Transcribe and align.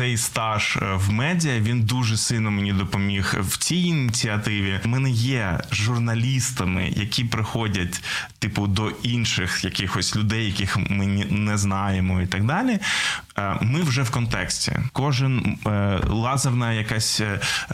цей 0.00 0.16
стаж 0.16 0.78
е, 0.82 0.94
в 0.94 1.12
медіа 1.12 1.60
він 1.60 1.82
дуже 1.82 2.16
сильно 2.16 2.50
мені 2.50 2.72
допоміг 2.72 3.34
в 3.40 3.56
цій 3.58 3.76
ініціативі. 3.76 4.80
Ми 4.84 4.98
не 4.98 5.10
є 5.10 5.60
журналістами, 5.72 6.92
які 6.96 7.24
приходять, 7.24 8.02
типу, 8.38 8.66
до 8.66 8.90
інших 8.90 9.64
якихось 9.64 10.16
людей, 10.16 10.46
яких 10.46 10.76
ми 10.76 11.06
не 11.30 11.58
знаємо, 11.58 12.20
і 12.20 12.26
так 12.26 12.44
далі. 12.44 12.78
Е, 13.38 13.56
ми 13.60 13.82
вже 13.82 14.02
в 14.02 14.10
контексті. 14.10 14.72
Кожен 14.92 15.58
е, 15.66 16.00
лазерна 16.06 16.72
якась 16.72 17.22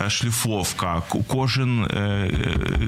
шліфовка, 0.08 1.02
кожен 1.28 1.86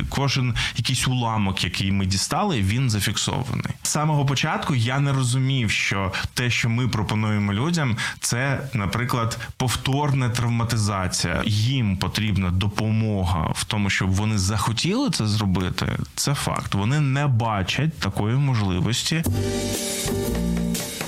кожен 0.09 0.55
якийсь 0.77 1.09
уламок, 1.09 1.65
який 1.65 1.93
ми 1.93 2.07
дістали, 2.07 2.63
він 2.63 2.91
зафіксований. 2.91 3.75
З 3.83 3.89
самого 3.89 4.27
початку 4.27 4.75
я 4.75 5.01
не 5.01 5.13
розумів, 5.13 5.71
що 5.71 6.13
те, 6.35 6.51
що 6.51 6.69
ми 6.69 6.89
пропонуємо 6.89 7.53
людям, 7.53 7.97
це, 8.21 8.61
наприклад, 8.75 9.28
повторна 9.57 10.29
травматизація. 10.29 11.43
Їм 11.47 11.97
потрібна 11.97 12.51
допомога 12.51 13.53
в 13.55 13.65
тому, 13.65 13.91
щоб 13.91 14.11
вони 14.11 14.39
захотіли 14.39 15.11
це 15.11 15.27
зробити. 15.27 15.87
Це 16.15 16.35
факт. 16.35 16.75
Вони 16.75 17.01
не 17.01 17.27
бачать 17.27 17.99
такої 17.99 18.35
можливості. 18.35 19.25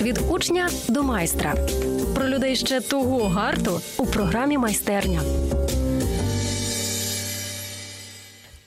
Від 0.01 0.21
учня 0.29 0.69
до 0.89 1.03
майстра 1.03 1.55
про 2.15 2.27
людей 2.29 2.55
ще 2.55 2.81
того 2.81 3.29
гарту 3.29 3.81
у 3.97 4.05
програмі 4.05 4.57
майстерня. 4.57 5.21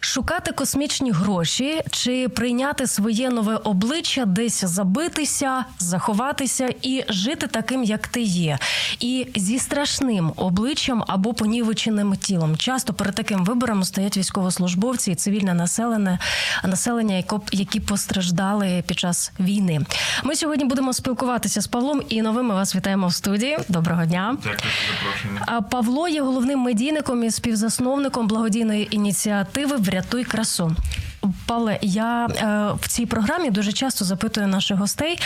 Шукати 0.04 0.52
космічні 0.52 1.10
гроші 1.10 1.80
чи 1.90 2.28
прийняти 2.28 2.86
своє 2.86 3.30
нове 3.30 3.56
обличчя, 3.56 4.24
десь 4.24 4.64
забитися, 4.64 5.64
заховатися 5.78 6.74
і 6.82 7.04
жити 7.08 7.46
таким, 7.46 7.84
як 7.84 8.08
ти 8.08 8.22
є, 8.22 8.58
і 9.00 9.26
зі 9.36 9.58
страшним 9.58 10.32
обличчям 10.36 11.04
або 11.06 11.34
понівеченим 11.34 12.16
тілом. 12.16 12.56
Часто 12.56 12.94
перед 12.94 13.14
таким 13.14 13.44
вибором 13.44 13.84
стоять 13.84 14.16
військовослужбовці 14.16 15.12
і 15.12 15.14
цивільне 15.14 15.54
населення, 15.54 16.18
населення, 16.64 17.24
які 17.52 17.80
постраждали 17.80 18.84
під 18.86 18.98
час 18.98 19.32
війни. 19.40 19.80
Ми 20.24 20.36
сьогодні 20.36 20.64
будемо 20.64 20.92
спілкуватися 20.92 21.60
з 21.60 21.66
Павлом 21.66 22.02
і 22.08 22.22
новими 22.22 22.54
вас 22.54 22.76
вітаємо 22.76 23.06
в 23.06 23.14
студії. 23.14 23.58
Доброго 23.68 24.04
дня. 24.04 24.36
Дякую 24.42 24.58
за 24.58 24.94
запрошення. 24.94 25.62
Павло 25.70 26.08
є 26.08 26.22
головним 26.22 26.58
медійником 26.58 27.24
і 27.24 27.30
співзасновником 27.30 28.26
благодійної 28.26 28.96
ініціативи 28.96 29.76
Врятуй 29.94 30.24
красу. 30.24 30.74
Павле, 31.46 31.78
я 31.82 32.26
е, 32.26 32.74
в 32.80 32.88
цій 32.88 33.06
програмі 33.06 33.50
дуже 33.50 33.72
часто 33.72 34.04
запитую 34.04 34.46
наших 34.46 34.78
гостей 34.78 35.18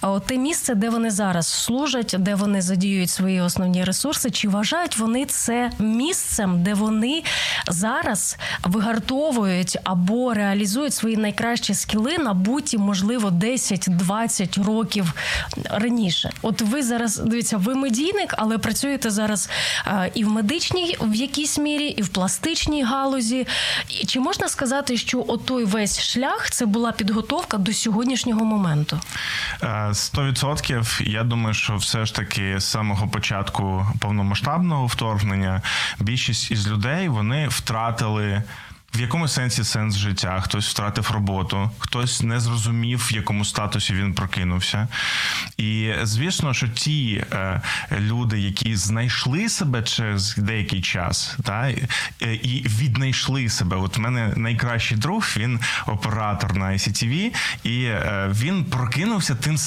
о, 0.00 0.20
те 0.20 0.36
місце, 0.36 0.74
де 0.74 0.90
вони 0.90 1.10
зараз 1.10 1.46
служать, 1.46 2.16
де 2.18 2.34
вони 2.34 2.62
задіюють 2.62 3.10
свої 3.10 3.40
основні 3.40 3.84
ресурси. 3.84 4.30
Чи 4.30 4.48
вважають 4.48 4.96
вони 4.98 5.24
це 5.24 5.70
місцем, 5.78 6.62
де 6.62 6.74
вони 6.74 7.22
зараз 7.68 8.36
вигартовують 8.62 9.78
або 9.84 10.34
реалізують 10.34 10.94
свої 10.94 11.16
найкращі 11.16 11.74
скіли, 11.74 12.18
набуті, 12.18 12.78
можливо, 12.78 13.28
10-20 13.28 14.64
років 14.64 15.12
раніше? 15.70 16.30
От 16.42 16.62
ви 16.62 16.82
зараз 16.82 17.16
дивіться, 17.16 17.56
ви 17.56 17.74
медійник, 17.74 18.34
але 18.38 18.58
працюєте 18.58 19.10
зараз 19.10 19.48
е, 19.86 20.10
і 20.14 20.24
в 20.24 20.28
медичній 20.28 20.96
в 21.00 21.14
якійсь 21.14 21.58
мірі, 21.58 21.86
і 21.86 22.02
в 22.02 22.08
пластичній 22.08 22.82
галузі. 22.82 23.46
Чи 24.06 24.20
можна 24.20 24.48
сказати, 24.48 24.96
що 24.96 25.24
от 25.28 25.41
той 25.44 25.64
весь 25.64 26.00
шлях 26.00 26.50
це 26.50 26.66
була 26.66 26.92
підготовка 26.92 27.58
до 27.58 27.72
сьогоднішнього 27.72 28.44
моменту? 28.44 29.00
Е, 29.62 29.90
сто 29.92 30.24
відсотків. 30.24 31.00
Я 31.04 31.24
думаю, 31.24 31.54
що 31.54 31.76
все 31.76 32.06
ж 32.06 32.14
таки 32.14 32.60
з 32.60 32.64
самого 32.64 33.08
початку 33.08 33.86
повномасштабного 33.98 34.86
вторгнення 34.86 35.62
більшість 35.98 36.50
із 36.50 36.68
людей 36.68 37.08
вони 37.08 37.48
втратили 37.48 38.42
в 38.94 39.00
якому 39.00 39.28
сенсі 39.28 39.64
сенс 39.64 39.96
життя? 39.96 40.40
Хтось 40.40 40.68
втратив 40.68 41.10
роботу, 41.10 41.70
хтось 41.78 42.22
не 42.22 42.40
зрозумів, 42.40 43.08
в 43.10 43.12
якому 43.12 43.44
статусі 43.44 43.94
він 43.94 44.14
прокинувся. 44.14 44.88
І 45.56 45.92
звісно, 46.02 46.54
що 46.54 46.68
ті 46.68 47.24
е, 47.32 47.60
люди, 48.00 48.40
які 48.40 48.76
знайшли 48.76 49.48
себе 49.48 49.82
через 49.82 50.36
деякий 50.36 50.80
час, 50.80 51.36
та 51.44 51.70
е, 52.22 52.34
і 52.34 52.66
віднайшли 52.68 53.48
себе. 53.48 53.76
От 53.76 53.96
в 53.96 54.00
мене 54.00 54.32
найкращий 54.36 54.98
друг, 54.98 55.28
він 55.36 55.60
оператор 55.86 56.56
на 56.56 56.66
ICTV, 56.66 57.34
і 57.64 57.84
е, 57.84 58.28
він 58.30 58.64
прокинувся 58.64 59.34
тим 59.34 59.58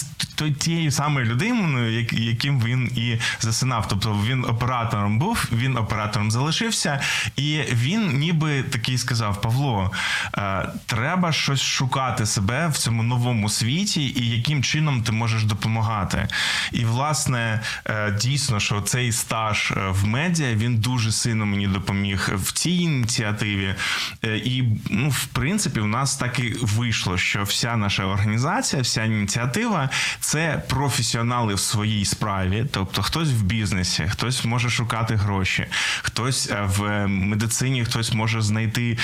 тією 0.53 0.91
самою 0.91 1.25
людиною, 1.25 2.07
яким 2.11 2.61
він 2.61 2.87
і 2.95 3.17
засинав. 3.39 3.87
Тобто 3.87 4.23
він 4.27 4.45
оператором 4.45 5.19
був, 5.19 5.49
він 5.51 5.77
оператором 5.77 6.31
залишився, 6.31 7.01
і 7.35 7.61
він 7.71 8.17
ніби 8.17 8.63
такий 8.63 8.97
сказав 8.97 9.14
сказав 9.15 9.41
Павло, 9.41 9.91
е, 10.37 10.69
треба 10.85 11.31
щось 11.31 11.61
шукати 11.61 12.25
себе 12.25 12.67
в 12.67 12.77
цьому 12.77 13.03
новому 13.03 13.49
світі, 13.49 14.01
і 14.01 14.29
яким 14.29 14.63
чином 14.63 15.03
ти 15.03 15.11
можеш 15.11 15.43
допомагати. 15.43 16.27
І, 16.71 16.85
власне, 16.85 17.61
е, 17.85 18.11
дійсно, 18.21 18.59
що 18.59 18.81
цей 18.81 19.11
стаж 19.11 19.71
е, 19.71 19.89
в 19.89 20.05
медіа 20.05 20.53
він 20.53 20.77
дуже 20.77 21.11
сильно 21.11 21.45
мені 21.45 21.67
допоміг 21.67 22.29
в 22.33 22.51
цій 22.51 22.71
ініціативі. 22.71 23.75
І, 24.23 24.63
ну, 24.89 25.09
в 25.09 25.25
принципі, 25.25 25.79
у 25.79 25.87
нас 25.87 26.17
так 26.17 26.39
і 26.39 26.55
вийшло, 26.61 27.17
що 27.17 27.43
вся 27.43 27.77
наша 27.77 28.05
організація, 28.05 28.81
вся 28.81 29.03
ініціатива 29.03 29.89
це 30.19 30.63
професіонали 30.69 31.53
в 31.53 31.59
своїй 31.59 32.05
справі, 32.05 32.65
тобто 32.71 33.01
хтось 33.01 33.29
в 33.29 33.43
бізнесі, 33.43 34.03
хтось 34.09 34.45
може 34.45 34.69
шукати 34.69 35.15
гроші, 35.15 35.65
хтось 36.01 36.51
в 36.77 37.07
медицині, 37.07 37.85
хтось 37.85 38.13
може 38.13 38.41
знайти 38.41 38.97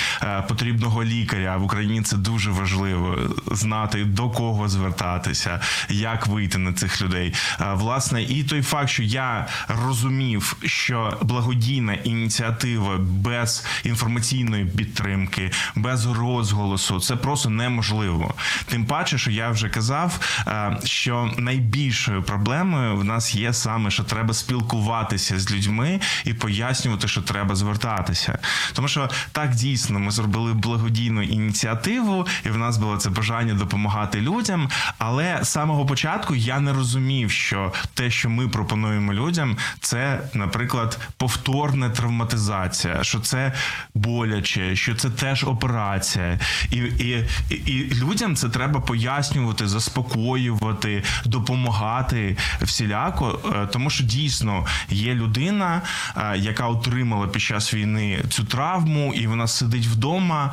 потрібного 0.48 1.04
лікаря 1.04 1.56
в 1.56 1.64
Україні 1.64 2.02
це 2.02 2.16
дуже 2.16 2.50
важливо 2.50 3.18
знати 3.50 4.04
до 4.04 4.30
кого 4.30 4.68
звертатися, 4.68 5.60
як 5.88 6.26
вийти 6.26 6.58
на 6.58 6.72
цих 6.72 7.02
людей. 7.02 7.34
Е, 7.60 7.72
власне, 7.74 8.22
і 8.22 8.44
той 8.44 8.62
факт, 8.62 8.88
що 8.88 9.02
я 9.02 9.46
розумів, 9.68 10.56
що 10.64 11.18
благодійна 11.22 11.94
ініціатива 11.94 12.96
без 12.98 13.66
інформаційної 13.84 14.64
підтримки, 14.64 15.50
без 15.74 16.06
розголосу 16.06 17.00
це 17.00 17.16
просто 17.16 17.50
неможливо. 17.50 18.34
Тим 18.66 18.86
паче, 18.86 19.18
що 19.18 19.30
я 19.30 19.50
вже 19.50 19.68
казав, 19.68 20.20
е, 20.46 20.76
що 20.84 21.30
найбільшою 21.38 22.22
проблемою 22.22 22.96
в 22.96 23.04
нас 23.04 23.34
є 23.34 23.52
саме, 23.52 23.90
що 23.90 24.04
треба 24.04 24.34
спілкуватися 24.34 25.38
з 25.38 25.52
людьми 25.52 26.00
і 26.24 26.34
пояснювати, 26.34 27.08
що 27.08 27.22
треба 27.22 27.54
звертатися, 27.54 28.38
тому 28.72 28.88
що 28.88 29.10
так 29.32 29.54
дійсно 29.54 29.91
ми 29.98 30.10
зробили 30.10 30.54
благодійну 30.54 31.22
ініціативу, 31.22 32.26
і 32.46 32.48
в 32.48 32.58
нас 32.58 32.78
було 32.78 32.96
це 32.96 33.10
бажання 33.10 33.54
допомагати 33.54 34.20
людям. 34.20 34.68
Але 34.98 35.38
з 35.42 35.48
самого 35.48 35.86
початку 35.86 36.34
я 36.34 36.60
не 36.60 36.72
розумів, 36.72 37.30
що 37.30 37.72
те, 37.94 38.10
що 38.10 38.30
ми 38.30 38.48
пропонуємо 38.48 39.12
людям, 39.12 39.56
це, 39.80 40.20
наприклад, 40.34 40.98
повторна 41.16 41.90
травматизація, 41.90 43.04
що 43.04 43.20
це 43.20 43.52
боляче, 43.94 44.76
що 44.76 44.94
це 44.94 45.10
теж 45.10 45.44
операція, 45.44 46.38
і, 46.70 46.76
і, 46.76 47.26
і 47.50 47.94
людям 47.94 48.36
це 48.36 48.48
треба 48.48 48.80
пояснювати, 48.80 49.68
заспокоювати, 49.68 51.02
допомагати 51.24 52.36
всіляко, 52.62 53.40
е, 53.54 53.66
тому 53.66 53.90
що 53.90 54.04
дійсно 54.04 54.66
є 54.88 55.14
людина, 55.14 55.82
е, 56.16 56.38
яка 56.38 56.66
отримала 56.66 57.26
під 57.26 57.42
час 57.42 57.74
війни 57.74 58.18
цю 58.28 58.44
травму, 58.44 59.14
і 59.14 59.26
вона 59.26 59.46
сидить 59.46 59.81
в 59.86 60.02
вдома, 60.02 60.52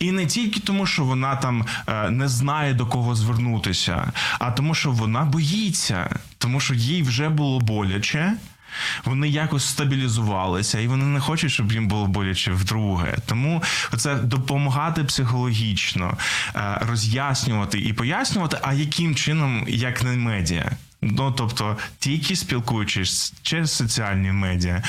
і 0.00 0.12
не 0.12 0.26
тільки 0.26 0.60
тому, 0.60 0.86
що 0.86 1.04
вона 1.04 1.36
там 1.36 1.66
е, 1.86 2.10
не 2.10 2.28
знає 2.28 2.74
до 2.74 2.86
кого 2.86 3.14
звернутися, 3.14 4.12
а 4.38 4.50
тому, 4.50 4.74
що 4.74 4.90
вона 4.90 5.24
боїться, 5.24 6.18
тому 6.38 6.60
що 6.60 6.74
їй 6.74 7.02
вже 7.02 7.28
було 7.28 7.60
боляче. 7.60 8.32
Вони 9.04 9.28
якось 9.28 9.64
стабілізувалися, 9.64 10.80
і 10.80 10.86
вони 10.86 11.04
не 11.04 11.20
хочуть, 11.20 11.52
щоб 11.52 11.72
їм 11.72 11.88
було 11.88 12.06
боляче 12.06 12.52
вдруге. 12.52 13.16
Тому 13.26 13.62
це 13.96 14.14
допомагати 14.14 15.04
психологічно, 15.04 16.18
е, 16.56 16.78
роз'яснювати 16.80 17.80
і 17.80 17.92
пояснювати, 17.92 18.58
а 18.62 18.72
яким 18.72 19.14
чином, 19.14 19.64
як 19.68 20.02
не 20.02 20.16
медіа. 20.16 20.70
Ну 21.04 21.34
тобто, 21.36 21.76
тільки 21.98 22.36
спілкуючись 22.36 23.32
через 23.42 23.72
соціальні 23.72 24.32
медіа, 24.32 24.82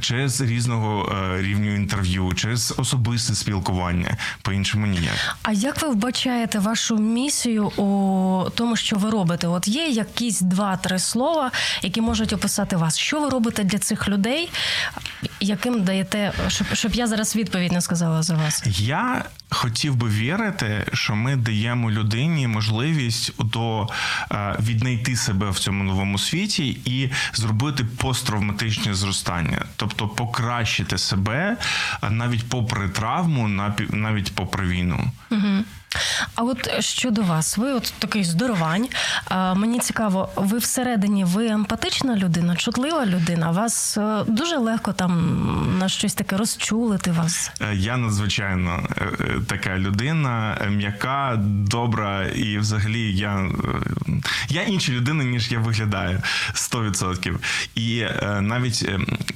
через 0.00 0.40
різного 0.40 1.12
е, 1.12 1.42
рівню 1.42 1.74
інтерв'ю, 1.74 2.32
через 2.34 2.74
особисте 2.76 3.34
спілкування, 3.34 4.16
по 4.42 4.52
іншому 4.52 4.86
ніяк. 4.86 5.36
А 5.42 5.52
як 5.52 5.82
ви 5.82 5.88
вбачаєте 5.88 6.58
вашу 6.58 6.98
місію 6.98 7.66
у 7.66 8.50
тому, 8.54 8.76
що 8.76 8.96
ви 8.96 9.10
робите? 9.10 9.46
От 9.46 9.68
є 9.68 9.86
якісь 9.86 10.40
два-три 10.40 10.98
слова, 10.98 11.50
які 11.82 12.00
можуть 12.00 12.32
описати 12.32 12.76
вас. 12.76 12.98
Що 12.98 13.20
ви 13.20 13.28
робите 13.28 13.64
для 13.64 13.78
цих 13.78 14.08
людей, 14.08 14.50
яким 15.40 15.84
даєте, 15.84 16.32
щоб 16.48 16.66
щоб 16.72 16.94
я 16.94 17.06
зараз 17.06 17.36
відповідь 17.36 17.72
не 17.72 17.80
сказала 17.80 18.22
за 18.22 18.34
вас? 18.34 18.62
Я 18.66 19.24
хотів 19.54 19.96
би 19.96 20.08
вірити, 20.08 20.86
що 20.92 21.16
ми 21.16 21.36
даємо 21.36 21.90
людині 21.90 22.48
можливість 22.48 23.32
до 23.38 23.88
е, 24.32 24.56
віднайти 24.60 25.16
себе 25.16 25.50
в 25.50 25.58
цьому 25.58 25.84
новому 25.84 26.18
світі 26.18 26.68
і 26.84 27.10
зробити 27.32 27.84
посттравматичне 27.84 28.94
зростання, 28.94 29.64
тобто 29.76 30.08
покращити 30.08 30.98
себе 30.98 31.56
навіть 32.10 32.48
попри 32.48 32.88
травму, 32.88 33.48
навіть 33.90 34.34
попри 34.34 34.66
війну. 34.66 35.10
Угу. 35.30 35.64
А 36.34 36.42
от 36.42 36.70
щодо 36.80 37.22
вас, 37.22 37.58
ви 37.58 37.72
от 37.72 37.94
такий 37.98 38.24
здоровань. 38.24 38.88
А, 39.28 39.54
Мені 39.54 39.78
цікаво, 39.78 40.28
ви 40.36 40.58
всередині 40.58 41.24
ви 41.24 41.46
емпатична 41.46 42.16
людина, 42.16 42.56
чутлива 42.56 43.06
людина. 43.06 43.50
Вас 43.50 43.98
е, 43.98 44.24
дуже 44.26 44.56
легко 44.56 44.92
там 44.92 45.78
на 45.78 45.88
щось 45.88 46.14
таке 46.14 46.36
розчулити 46.36 47.10
вас. 47.10 47.50
Е, 47.60 47.74
я 47.74 47.96
надзвичайно 47.96 48.88
е, 48.98 49.06
така 49.46 49.78
людина, 49.78 50.58
м'яка, 50.70 51.36
добра, 51.44 52.24
і 52.24 52.58
взагалі 52.58 53.16
я 53.16 53.50
я 54.48 54.62
інша 54.62 54.92
людина, 54.92 55.24
ніж 55.24 55.52
я 55.52 55.58
виглядаю 55.58 56.22
100%. 56.54 57.36
І 57.74 58.06
навіть 58.40 58.88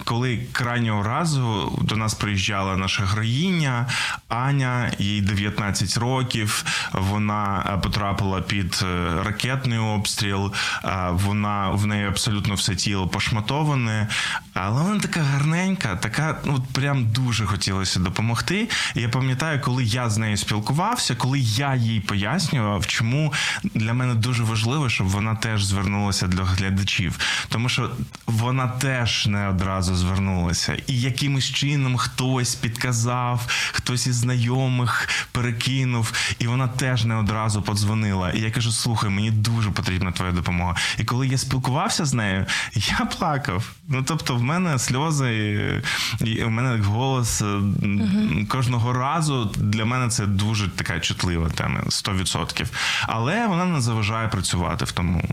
коли 0.08 0.38
крайнього 0.52 1.02
разу 1.02 1.72
до 1.82 1.96
нас 1.96 2.14
приїжджала 2.14 2.76
наша 2.76 3.04
героїня 3.04 3.86
Аня, 4.28 4.92
їй 4.98 5.20
19 5.20 5.96
років. 5.96 6.64
Вона 6.92 7.72
е, 7.74 7.78
потрапила 7.78 8.40
під 8.40 8.80
е, 8.82 9.08
ракетний 9.24 9.78
обстріл. 9.78 10.52
Е, 10.84 11.08
вона 11.12 11.70
в 11.70 11.86
неї 11.86 12.06
абсолютно 12.06 12.54
все 12.54 12.74
тіло 12.74 13.08
пошматоване, 13.08 14.08
але 14.54 14.82
вона 14.82 15.00
така 15.00 15.20
гарненька, 15.20 15.96
така 15.96 16.38
ну 16.44 16.64
прям 16.72 17.06
дуже 17.06 17.46
хотілося 17.46 18.00
допомогти. 18.00 18.68
І 18.94 19.00
Я 19.00 19.08
пам'ятаю, 19.08 19.60
коли 19.60 19.84
я 19.84 20.10
з 20.10 20.18
нею 20.18 20.36
спілкувався, 20.36 21.14
коли 21.14 21.38
я 21.38 21.74
їй 21.74 22.00
пояснював, 22.00 22.86
чому 22.86 23.32
для 23.74 23.94
мене 23.94 24.14
дуже 24.14 24.42
важливо, 24.42 24.88
щоб 24.88 25.08
вона 25.08 25.34
теж 25.34 25.64
звернулася 25.64 26.26
до 26.26 26.44
глядачів, 26.44 27.18
тому 27.48 27.68
що 27.68 27.90
вона 28.26 28.68
теж 28.68 29.26
не 29.26 29.48
одразу 29.48 29.97
звернулася, 29.98 30.76
і 30.86 31.00
якимось 31.00 31.44
чином 31.44 31.96
хтось 31.96 32.54
підказав, 32.54 33.46
хтось 33.72 34.06
із 34.06 34.16
знайомих 34.16 35.08
перекинув, 35.32 36.12
і 36.38 36.46
вона 36.46 36.68
теж 36.68 37.04
не 37.04 37.14
одразу 37.14 37.62
подзвонила. 37.62 38.30
І 38.30 38.40
я 38.40 38.50
кажу: 38.50 38.72
слухай, 38.72 39.10
мені 39.10 39.30
дуже 39.30 39.70
потрібна 39.70 40.12
твоя 40.12 40.32
допомога. 40.32 40.76
І 40.98 41.04
коли 41.04 41.28
я 41.28 41.38
спілкувався 41.38 42.04
з 42.04 42.14
нею, 42.14 42.46
я 42.74 43.04
плакав. 43.04 43.70
Ну 43.88 44.02
тобто, 44.02 44.36
в 44.36 44.42
мене 44.42 44.78
сльози, 44.78 45.82
і 46.20 46.44
в 46.44 46.50
мене 46.50 46.82
голос 46.82 47.42
uh 47.42 48.46
кожного 48.46 48.92
разу 48.92 49.44
для 49.56 49.84
мене 49.84 50.08
це 50.08 50.26
дуже 50.26 50.68
така 50.68 51.00
чутлива 51.00 51.48
тема 51.48 51.80
100%. 51.86 52.66
Але 53.06 53.46
вона 53.46 53.64
не 53.64 53.80
заважає 53.80 54.28
працювати 54.28 54.84
в 54.84 54.92
тому 54.92 55.24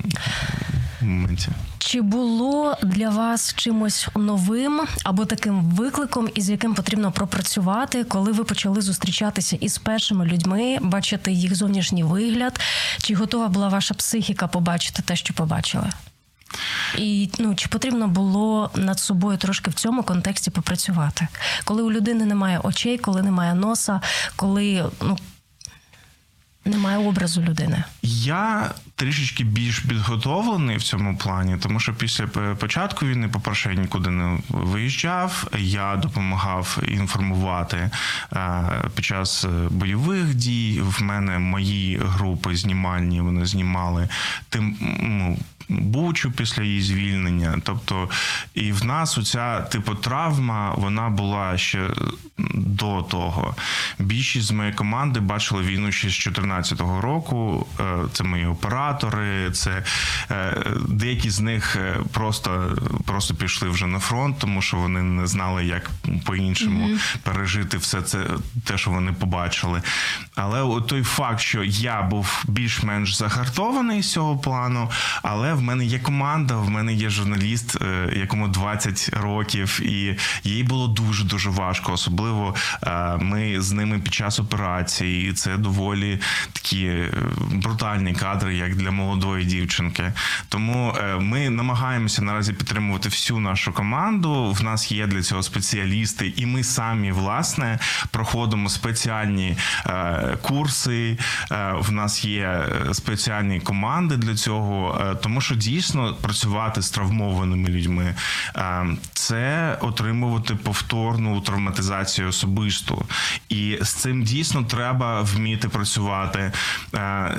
моменті. 1.01 1.47
Чи 1.77 2.01
було 2.01 2.77
для 2.83 3.09
вас 3.09 3.53
чимось 3.55 4.07
новим 4.15 4.81
або 5.03 5.25
таким 5.25 5.61
викликом, 5.61 6.29
із 6.35 6.49
яким 6.49 6.73
потрібно 6.73 7.11
пропрацювати, 7.11 8.03
коли 8.03 8.31
ви 8.31 8.43
почали 8.43 8.81
зустрічатися 8.81 9.55
із 9.55 9.77
першими 9.77 10.25
людьми, 10.25 10.77
бачити 10.81 11.31
їх 11.31 11.55
зовнішній 11.55 12.03
вигляд? 12.03 12.59
Чи 12.97 13.15
готова 13.15 13.47
була 13.47 13.67
ваша 13.67 13.93
психіка 13.93 14.47
побачити 14.47 15.01
те, 15.01 15.15
що 15.15 15.33
побачили? 15.33 15.89
І 16.97 17.29
ну 17.39 17.55
чи 17.55 17.67
потрібно 17.67 18.07
було 18.07 18.71
над 18.75 18.99
собою 18.99 19.37
трошки 19.37 19.71
в 19.71 19.73
цьому 19.73 20.03
контексті 20.03 20.51
попрацювати, 20.51 21.27
коли 21.63 21.83
у 21.83 21.91
людини 21.91 22.25
немає 22.25 22.59
очей, 22.59 22.97
коли 22.97 23.21
немає 23.21 23.53
носа, 23.53 24.01
коли 24.35 24.85
ну 25.01 25.17
немає 26.65 26.97
образу 26.97 27.41
людини. 27.41 27.83
Я 28.03 28.71
трішечки 28.95 29.43
більш 29.43 29.79
підготовлений 29.79 30.77
в 30.77 30.83
цьому 30.83 31.17
плані, 31.17 31.57
тому 31.57 31.79
що 31.79 31.93
після 31.93 32.27
початку 32.59 33.05
війни, 33.05 33.27
по 33.27 33.39
перше, 33.39 33.69
я 33.69 33.81
нікуди 33.81 34.09
не 34.09 34.37
виїжджав. 34.49 35.47
Я 35.57 35.95
допомагав 35.95 36.77
інформувати 36.87 37.89
е, 38.33 38.63
під 38.95 39.05
час 39.05 39.45
бойових 39.69 40.35
дій. 40.35 40.81
В 40.83 41.03
мене 41.03 41.39
мої 41.39 41.99
групи 42.03 42.55
знімальні 42.55 43.21
вони 43.21 43.45
знімали 43.45 44.09
тим 44.49 44.77
ну, 45.01 45.37
Бучу 45.69 46.31
після 46.31 46.63
її 46.63 46.81
звільнення. 46.81 47.59
Тобто, 47.63 48.09
і 48.53 48.71
в 48.71 48.85
нас 48.85 49.17
оця 49.17 49.61
типу 49.61 49.95
травма 49.95 50.73
вона 50.77 51.09
була 51.09 51.57
ще 51.57 51.89
до 52.53 53.01
того. 53.01 53.55
Більшість 53.99 54.47
з 54.47 54.51
моєї 54.51 54.75
команди 54.75 55.19
бачили 55.19 55.63
війну 55.63 55.91
ще 55.91 56.09
з 56.09 56.11
2014 56.11 56.81
року. 57.01 57.67
Е, 57.79 57.83
це 58.13 58.23
мої 58.23 58.45
оператори, 58.45 59.51
це 59.51 59.83
е, 60.31 60.63
деякі 60.87 61.29
з 61.29 61.39
них 61.39 61.75
е, 61.75 61.97
просто 62.11 62.77
просто 63.05 63.35
пішли 63.35 63.69
вже 63.69 63.87
на 63.87 63.99
фронт, 63.99 64.39
тому 64.39 64.61
що 64.61 64.77
вони 64.77 65.01
не 65.01 65.27
знали, 65.27 65.65
як 65.65 65.91
по-іншому 66.25 66.87
mm-hmm. 66.87 67.17
пережити 67.23 67.77
все 67.77 68.01
це, 68.01 68.25
те, 68.63 68.77
що 68.77 68.91
вони 68.91 69.13
побачили. 69.13 69.81
Але 70.35 70.81
той 70.81 71.03
факт, 71.03 71.39
що 71.39 71.63
я 71.63 72.01
був 72.01 72.43
більш-менш 72.47 73.15
загартований 73.15 74.03
з 74.03 74.11
цього 74.11 74.37
плану, 74.37 74.91
але 75.23 75.54
в 75.55 75.61
мене 75.61 75.85
є 75.85 75.99
команда, 75.99 76.55
в 76.55 76.69
мене 76.69 76.93
є 76.93 77.09
журналіст, 77.09 77.77
е, 77.81 78.13
якому 78.15 78.47
20 78.47 79.09
років, 79.13 79.79
і 79.83 80.17
їй 80.43 80.63
було 80.63 80.87
дуже 80.87 81.23
дуже 81.23 81.49
важко. 81.49 81.93
Особливо 81.93 82.55
е, 82.83 83.17
ми 83.17 83.61
з 83.61 83.71
ними 83.71 83.99
під 83.99 84.13
час 84.13 84.39
операції. 84.39 85.33
Це 85.33 85.57
доволі 85.57 86.19
такі 86.53 86.85
е, 86.85 87.11
брутальні 87.51 88.13
кадри, 88.13 88.55
як 88.55 88.75
для 88.75 88.91
молодої 88.91 89.45
дівчинки. 89.45 90.13
Тому 90.49 90.93
ми 91.19 91.49
намагаємося 91.49 92.21
наразі 92.21 92.53
підтримувати 92.53 93.09
всю 93.09 93.39
нашу 93.39 93.73
команду. 93.73 94.51
В 94.51 94.63
нас 94.63 94.91
є 94.91 95.07
для 95.07 95.21
цього 95.21 95.43
спеціалісти, 95.43 96.33
і 96.35 96.45
ми 96.45 96.63
самі 96.63 97.11
власне 97.11 97.79
проходимо 98.11 98.69
спеціальні 98.69 99.57
курси. 100.41 101.17
В 101.79 101.91
нас 101.91 102.25
є 102.25 102.65
спеціальні 102.93 103.59
команди 103.59 104.17
для 104.17 104.35
цього, 104.35 104.99
тому 105.23 105.41
дійсно 105.53 106.13
працювати 106.21 106.81
з 106.81 106.89
травмованими 106.89 107.69
людьми, 107.69 108.15
це 109.13 109.77
отримувати 109.81 110.55
повторну 110.55 111.41
травматизацію 111.41 112.27
особисту, 112.27 113.05
і 113.49 113.77
з 113.81 113.89
цим 113.89 114.23
дійсно 114.23 114.63
треба 114.63 115.21
вміти 115.21 115.69
працювати 115.69 116.51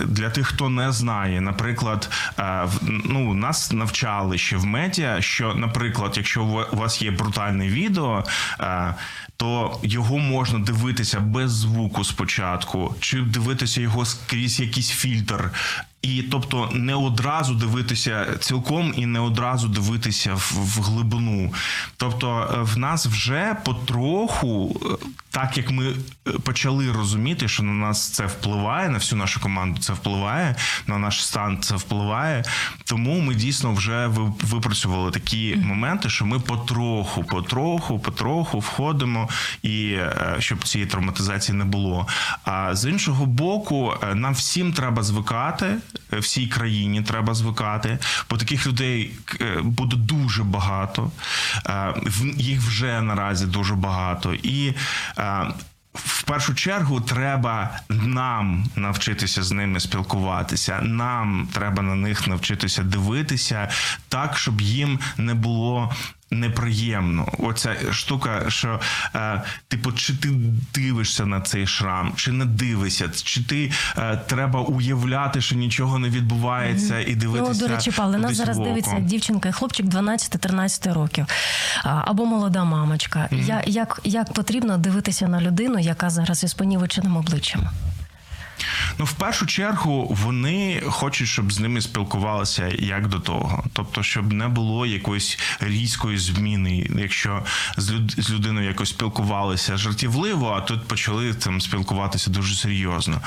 для 0.05 0.31
тих, 0.31 0.47
хто 0.47 0.69
не 0.69 0.93
знає. 0.93 1.41
Наприклад, 1.41 2.11
ну 3.05 3.35
нас 3.35 3.73
навчали 3.73 4.39
ще 4.39 4.57
в 4.57 4.67
медіа, 4.67 5.21
що, 5.21 5.55
наприклад, 5.55 6.15
якщо 6.17 6.45
у 6.73 6.77
вас 6.77 7.03
є 7.03 7.11
брутальне 7.11 7.69
відео. 7.69 8.25
То 9.39 9.81
його 9.83 10.19
можна 10.19 10.59
дивитися 10.59 11.21
без 11.21 11.53
звуку 11.53 12.05
спочатку, 12.05 12.95
чи 13.01 13.21
дивитися 13.21 13.81
його 13.81 14.05
скрізь 14.05 14.61
якийсь 14.61 14.91
фільтр, 14.91 15.51
і 16.07 16.23
тобто 16.23 16.71
не 16.73 16.95
одразу 16.95 17.55
дивитися 17.55 18.27
цілком 18.41 18.95
і 18.97 19.07
не 19.07 19.21
одразу 19.21 19.69
дивитися 19.69 20.35
в, 20.35 20.53
в 20.55 20.81
глибину. 20.83 21.53
Тобто, 21.97 22.55
е, 22.55 22.63
в 22.63 22.79
нас 22.79 23.07
вже 23.07 23.57
потроху, 23.65 24.81
е, 24.85 25.07
так 25.31 25.57
як 25.57 25.71
ми 25.71 25.87
е, 25.89 25.95
почали 26.31 26.93
розуміти, 26.93 27.49
що 27.49 27.63
на 27.63 27.73
нас 27.73 28.09
це 28.09 28.27
впливає, 28.27 28.89
на 28.89 28.99
всю 28.99 29.19
нашу 29.19 29.41
команду 29.41 29.81
це 29.81 29.93
впливає, 29.93 30.57
на 30.87 30.99
наш 30.99 31.25
стан 31.25 31.59
це 31.61 31.77
впливає. 31.77 32.45
Тому 32.85 33.21
ми 33.21 33.35
дійсно 33.35 33.73
вже 33.73 34.07
випрацювали 34.43 35.11
такі 35.11 35.57
моменти, 35.57 36.09
що 36.09 36.27
ми 36.27 36.41
потроху, 36.41 37.25
потроху, 37.25 37.99
потроху 37.99 38.59
входимо, 38.59 39.29
і 39.63 39.97
щоб 40.39 40.65
цієї 40.65 40.91
травматизації 40.91 41.59
не 41.59 41.65
було. 41.65 42.07
А 42.45 42.75
з 42.75 42.91
іншого 42.91 43.27
боку, 43.27 43.95
нам 44.15 44.33
всім 44.33 44.73
треба 44.73 45.03
звикати. 45.03 45.77
Е, 46.13 46.19
всій 46.19 46.47
країні 46.47 47.03
треба 47.03 47.35
звикати, 47.35 47.99
бо 48.31 48.37
таких 48.37 48.67
людей 48.67 49.15
е, 49.41 49.61
буде 49.63 49.97
дуже 49.97 50.45
багато, 50.45 51.11
е, 51.67 51.95
їх 52.37 52.61
вже 52.61 53.03
наразі 53.03 53.47
дуже 53.47 53.75
багато 53.75 54.35
і. 54.35 54.75
В 55.97 56.23
першу 56.23 56.55
чергу 56.55 57.01
треба 57.01 57.81
нам 57.89 58.65
навчитися 58.77 59.43
з 59.43 59.53
ними 59.53 59.81
спілкуватися. 59.81 60.81
Нам 60.83 61.49
треба 61.53 61.83
на 61.83 61.95
них 61.95 62.27
навчитися 62.27 62.83
дивитися 62.83 63.69
так, 64.09 64.39
щоб 64.39 64.61
їм 64.61 64.99
не 65.17 65.35
було 65.35 65.95
неприємно. 66.31 67.29
Оця 67.39 67.77
штука, 67.93 68.45
що 68.49 68.81
е, 69.15 69.43
типу, 69.69 69.93
чи 69.93 70.15
ти 70.15 70.29
дивишся 70.75 71.27
на 71.27 71.41
цей 71.41 71.67
шрам, 71.67 72.13
чи 72.17 72.33
не 72.33 72.45
дивишся, 72.45 73.11
чи 73.25 73.45
ти 73.45 73.73
е, 73.99 74.17
треба 74.27 74.61
уявляти, 74.61 75.41
що 75.41 75.57
нічого 75.57 75.99
не 75.99 76.09
відбувається, 76.09 76.95
mm-hmm. 76.95 77.09
і 77.09 77.15
дивитися. 77.15 77.53
Ну, 77.53 77.69
до 77.69 77.75
речі, 77.75 77.91
Павле, 77.91 78.19
нас 78.19 78.37
зараз 78.37 78.59
дивиться 78.59 79.01
дівчинка 79.01 79.49
і 79.49 79.53
хлопчик 79.53 79.87
12-13 79.87 80.93
років 80.93 81.27
або 81.85 82.27
молода 82.27 82.65
мамочка. 82.65 83.29
Mm-hmm. 83.33 83.45
Я, 83.45 83.63
як, 83.67 84.01
Як 84.05 84.33
потрібно 84.33 84.79
дивитися 84.79 85.29
на 85.29 85.41
людину, 85.41 85.79
яка 85.79 86.11
зараз 86.11 86.45
із 86.45 86.55
понівеченим 86.55 87.17
обличчям? 87.17 87.69
Ну, 88.99 89.05
в 89.05 89.13
першу 89.13 89.47
чергу, 89.47 90.17
вони 90.23 90.83
хочуть, 90.87 91.29
щоб 91.29 91.53
з 91.53 91.61
ними 91.61 91.81
спілкувалися 91.81 92.69
як 92.79 93.09
до 93.09 93.21
того, 93.21 93.65
тобто, 93.73 94.03
щоб 94.03 94.33
не 94.33 94.49
було 94.49 94.87
якоїсь 94.87 95.39
різкої 95.61 96.19
зміни, 96.19 96.91
якщо 96.99 97.43
з 97.77 97.91
люд 97.91 98.15
з 98.19 98.31
людиною 98.31 98.67
якось 98.67 98.89
спілкувалися 98.89 99.77
жартівливо, 99.77 100.51
а 100.51 100.61
тут 100.61 100.89
почали 100.89 101.35
там 101.35 101.61
спілкуватися 101.61 102.31
дуже 102.31 102.55
серйозно. 102.55 103.21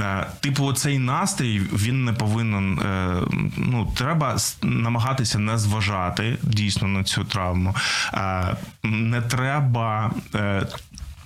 Е, 0.00 0.26
типу, 0.40 0.72
цей 0.72 0.98
настрій 0.98 1.60
він 1.72 2.04
не 2.04 2.12
повинен. 2.12 2.78
Е, 2.78 3.22
ну, 3.56 3.92
треба 3.96 4.36
намагатися 4.62 5.38
не 5.38 5.58
зважати 5.58 6.38
дійсно 6.42 6.88
на 6.88 7.04
цю 7.04 7.24
травму. 7.24 7.74
Е, 8.14 8.56
не 8.82 9.22
треба 9.22 10.10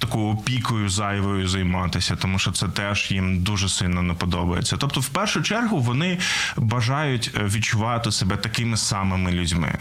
такою 0.03 0.27
опікою 0.27 0.89
зайвою 0.89 1.49
займатися, 1.49 2.17
тому 2.17 2.39
що 2.39 2.53
це 2.53 2.69
теж 2.69 3.11
їм 3.11 3.43
дуже 3.43 3.69
сильно 3.69 4.03
не 4.03 4.15
подобається. 4.15 4.77
Тобто, 4.77 5.01
в 5.01 5.09
першу 5.09 5.43
чергу, 5.43 5.81
вони 5.81 6.19
бажають 6.57 7.31
е, 7.37 7.45
відчувати 7.45 8.13
себе 8.13 8.37
такими 8.37 8.77
самими 8.77 9.33
людьми. 9.33 9.79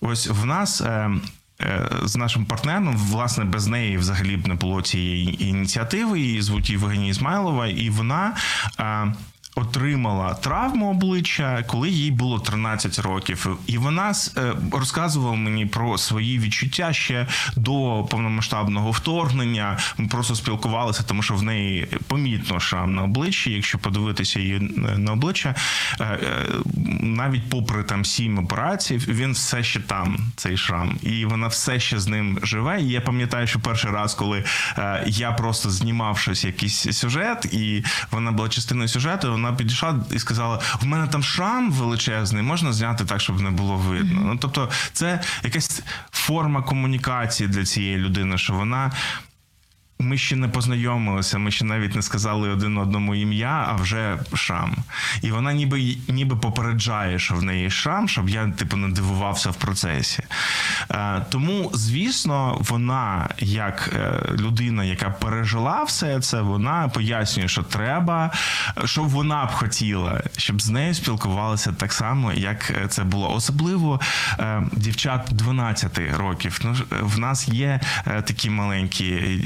Ось 0.00 0.28
в 0.28 0.44
нас. 0.44 0.80
Е, 0.80 1.10
е, 1.60 1.88
з 2.04 2.16
нашим 2.16 2.44
партнером, 2.44 2.96
власне, 2.96 3.44
без 3.44 3.66
неї 3.66 3.98
взагалі 3.98 4.36
б 4.36 4.48
не 4.48 4.54
було 4.54 4.82
цієї 4.82 5.44
ініціативи. 5.44 6.20
Її 6.20 6.42
звуть 6.42 6.70
Євгенія 6.70 7.10
Ізмайлова, 7.10 7.66
і 7.66 7.90
вона 7.90 8.36
отримала 9.54 10.34
травму 10.34 10.90
обличчя, 10.90 11.64
коли 11.66 11.88
їй 11.88 12.10
було 12.10 12.38
13 12.38 12.98
років, 12.98 13.58
і 13.66 13.78
вона 13.78 14.12
е, 14.36 14.52
розказувала 14.72 15.36
мені 15.36 15.66
про 15.66 15.98
свої 15.98 16.38
відчуття 16.38 16.92
ще 16.92 17.26
до 17.56 18.06
повномасштабного 18.10 18.90
вторгнення. 18.90 19.78
Ми 19.98 20.08
просто 20.08 20.34
спілкувалися, 20.34 21.02
тому 21.02 21.22
що 21.22 21.34
в 21.34 21.42
неї 21.42 21.88
помітно 22.06 22.60
шрам 22.60 22.94
на 22.94 23.02
обличчі. 23.02 23.52
Якщо 23.52 23.78
подивитися 23.78 24.40
її 24.40 24.60
на 24.96 25.12
обличчя, 25.12 25.54
е, 26.00 26.04
е, 26.04 26.18
навіть 27.00 27.50
попри 27.50 27.82
там 27.82 28.04
сім 28.04 28.38
операцій, 28.38 28.96
він 28.96 29.32
все 29.32 29.62
ще 29.62 29.80
там, 29.80 30.18
цей 30.36 30.56
шрам, 30.56 30.98
і 31.02 31.24
вона 31.24 31.46
все 31.46 31.80
ще 31.80 32.00
з 32.00 32.06
ним 32.06 32.38
живе. 32.42 32.80
І 32.82 32.88
я 32.88 33.00
пам'ятаю, 33.00 33.46
що 33.46 33.60
перший 33.60 33.90
раз, 33.90 34.14
коли 34.14 34.44
я 35.06 35.32
просто 35.32 35.70
знімав 35.70 36.18
щось, 36.18 36.44
якийсь 36.44 36.98
сюжет, 36.98 37.44
і 37.44 37.84
вона 38.10 38.32
була 38.32 38.48
частиною 38.48 38.88
сюжету 38.88 39.39
вона 39.40 39.56
підійшла 39.56 39.98
і 40.12 40.18
сказала: 40.18 40.60
в 40.80 40.86
мене 40.86 41.06
там 41.06 41.22
шрам 41.22 41.72
величезний, 41.72 42.42
можна 42.42 42.72
зняти 42.72 43.04
так, 43.04 43.20
щоб 43.20 43.40
не 43.40 43.50
було 43.50 43.76
видно. 43.76 44.20
Ну 44.24 44.38
тобто, 44.40 44.68
це 44.92 45.20
якась 45.44 45.82
форма 46.10 46.62
комунікації 46.62 47.48
для 47.48 47.64
цієї 47.64 47.96
людини, 47.98 48.38
що 48.38 48.52
вона 48.52 48.92
ми 50.00 50.18
ще 50.18 50.36
не 50.36 50.48
познайомилися, 50.48 51.38
ми 51.38 51.50
ще 51.50 51.64
навіть 51.64 51.94
не 51.94 52.02
сказали 52.02 52.48
один 52.48 52.78
одному 52.78 53.14
ім'я, 53.14 53.66
а 53.68 53.74
вже 53.74 54.18
шрам. 54.34 54.76
І 55.22 55.30
вона 55.30 55.52
ніби 55.52 55.96
ніби 56.08 56.36
попереджає, 56.36 57.18
що 57.18 57.34
в 57.34 57.42
неї 57.42 57.70
шрам, 57.70 58.08
щоб 58.08 58.28
я 58.28 58.48
типу 58.48 58.76
не 58.76 58.88
дивувався 58.88 59.50
в 59.50 59.56
процесі. 59.56 60.22
Е, 60.90 61.26
тому, 61.30 61.70
звісно, 61.74 62.56
вона, 62.60 63.28
як 63.38 63.90
е, 63.96 64.32
людина, 64.38 64.84
яка 64.84 65.10
пережила 65.10 65.82
все 65.82 66.20
це, 66.20 66.40
вона 66.40 66.88
пояснює, 66.88 67.48
що 67.48 67.62
треба, 67.62 68.30
щоб 68.84 69.08
вона 69.08 69.44
б 69.44 69.50
хотіла, 69.50 70.22
щоб 70.36 70.62
з 70.62 70.68
нею 70.68 70.94
спілкувалися 70.94 71.72
так 71.72 71.92
само, 71.92 72.32
як 72.32 72.90
це 72.90 73.04
було. 73.04 73.34
Особливо 73.34 74.00
е, 74.38 74.62
дівчат 74.72 75.28
12 75.30 76.00
років. 76.18 76.60
Ну 76.64 76.76
в 77.00 77.18
нас 77.18 77.48
є 77.48 77.80
такі 78.24 78.50
маленькі 78.50 79.40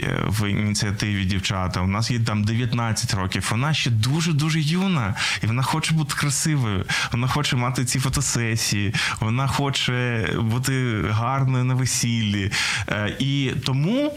ініціативі 0.47 1.25
дівчата. 1.25 1.81
У 1.81 1.87
нас 1.87 2.11
є 2.11 2.21
там 2.21 2.45
19 2.45 3.15
років. 3.15 3.49
Вона 3.51 3.75
ще 3.75 3.91
дуже 3.91 4.33
дуже 4.33 4.61
юна, 4.61 5.15
і 5.43 5.47
вона 5.47 5.63
хоче 5.63 5.95
бути 5.95 6.15
красивою. 6.15 6.85
Вона 7.13 7.29
хоче 7.29 7.57
мати 7.57 7.85
ці 7.85 7.99
фотосесії, 8.01 8.95
вона 9.21 9.47
хоче 9.47 10.29
бути 10.41 11.03
гарною 11.11 11.65
на 11.65 11.75
весіллі. 11.75 12.51
Е, 12.89 13.17
і 13.19 13.53
тому. 13.65 14.13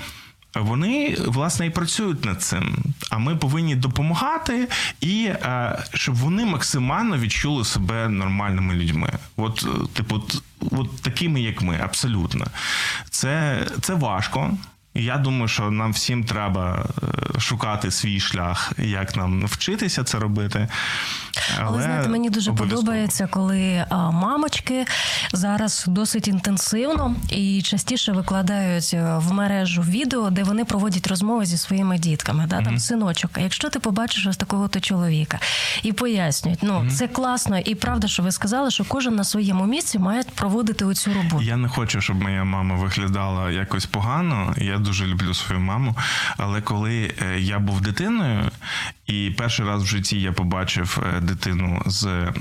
Вони 0.55 1.17
власне 1.27 1.65
і 1.65 1.69
працюють 1.69 2.25
над 2.25 2.41
цим, 2.41 2.77
а 3.09 3.17
ми 3.17 3.35
повинні 3.35 3.75
допомагати, 3.75 4.67
і 5.01 5.25
е, 5.25 5.83
щоб 5.93 6.15
вони 6.15 6.45
максимально 6.45 7.17
відчули 7.17 7.65
себе 7.65 8.09
нормальними 8.09 8.73
людьми. 8.73 9.09
От, 9.35 9.65
е, 9.67 9.87
типу, 9.93 10.23
от 10.71 11.01
такими, 11.01 11.41
як 11.41 11.61
ми, 11.61 11.79
абсолютно. 11.83 12.47
Це, 13.09 13.61
Це 13.81 13.93
важко. 13.93 14.57
Я 14.97 15.17
думаю, 15.17 15.47
що 15.47 15.71
нам 15.71 15.91
всім 15.91 16.23
треба 16.23 16.85
е, 17.35 17.39
шукати 17.39 17.91
свій 17.91 18.19
шлях, 18.19 18.73
як 18.77 19.15
нам 19.15 19.45
вчитися 19.45 20.03
це 20.03 20.19
робити. 20.19 20.67
Але, 21.59 21.67
Але 21.67 21.83
знаєте, 21.83 22.09
мені 22.09 22.29
дуже 22.29 22.53
подобається, 22.53 23.27
коли 23.27 23.85
а, 23.89 24.11
мамочки 24.11 24.85
зараз 25.33 25.85
досить 25.87 26.27
інтенсивно 26.27 27.15
і 27.29 27.61
частіше 27.61 28.11
викладають 28.11 28.91
е, 28.93 29.17
в 29.17 29.33
мережу 29.33 29.81
відео, 29.81 30.29
де 30.29 30.43
вони 30.43 30.65
проводять 30.65 31.07
розмови 31.07 31.45
зі 31.45 31.57
своїми 31.57 31.97
дітками. 31.97 32.45
Да, 32.47 32.61
там 32.61 32.73
mm-hmm. 32.73 32.79
синочок. 32.79 33.31
Якщо 33.41 33.69
ти 33.69 33.79
побачиш 33.79 34.27
ось 34.27 34.37
такого 34.37 34.67
то 34.67 34.79
чоловіка 34.79 35.39
і 35.83 35.93
пояснюють, 35.93 36.59
ну 36.63 36.73
mm-hmm. 36.73 36.89
це 36.89 37.07
класно 37.07 37.59
і 37.59 37.75
правда, 37.75 38.07
що 38.07 38.23
ви 38.23 38.31
сказали, 38.31 38.71
що 38.71 38.85
кожен 38.85 39.15
на 39.15 39.23
своєму 39.23 39.65
місці 39.65 39.99
має 39.99 40.23
проводити 40.35 40.85
оцю 40.85 41.13
роботу. 41.13 41.43
Я 41.43 41.57
не 41.57 41.67
хочу, 41.67 42.01
щоб 42.01 42.21
моя 42.21 42.43
мама 42.43 42.75
виглядала 42.75 43.51
якось 43.51 43.85
погано. 43.85 44.53
Я 44.57 44.77
дуже 44.87 45.07
люблю 45.07 45.33
свою 45.33 45.61
маму. 45.61 45.95
Але 46.37 46.61
коли 46.61 47.13
е, 47.21 47.39
я 47.39 47.59
був 47.59 47.81
дитиною, 47.81 48.51
і 49.07 49.31
перший 49.37 49.65
раз 49.65 49.83
в 49.83 49.85
житті 49.85 50.21
я 50.21 50.31
побачив 50.31 51.03
е, 51.03 51.19
дитину 51.21 51.81
з 51.85 52.05
е, 52.05 52.33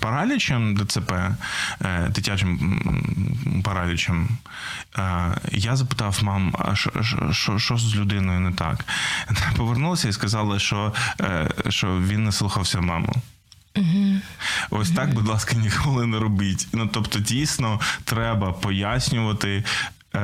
паралічем 0.00 0.76
ДЦП, 0.76 1.12
дитячим 2.08 2.80
паралічем, 3.64 4.28
я 5.52 5.76
запитав 5.76 6.18
мам, 6.22 6.54
а 6.58 6.74
що 7.32 7.58
що 7.58 7.76
з 7.76 7.96
людиною 7.96 8.40
не 8.40 8.52
так? 8.52 8.84
Повернулася 9.56 10.08
і 10.08 10.12
сказала, 10.12 10.58
що, 10.58 10.92
що 11.68 12.00
він 12.00 12.24
не 12.24 12.32
слухався 12.32 12.80
маму. 12.80 13.22
Угу. 13.76 14.20
Ось 14.70 14.90
так, 14.90 15.14
будь 15.14 15.28
ласка, 15.28 15.56
ніколи 15.56 16.06
не 16.06 16.18
робіть. 16.18 16.68
Ну 16.72 16.88
тобто, 16.92 17.18
дійсно 17.18 17.80
треба 18.04 18.52
пояснювати 18.52 19.64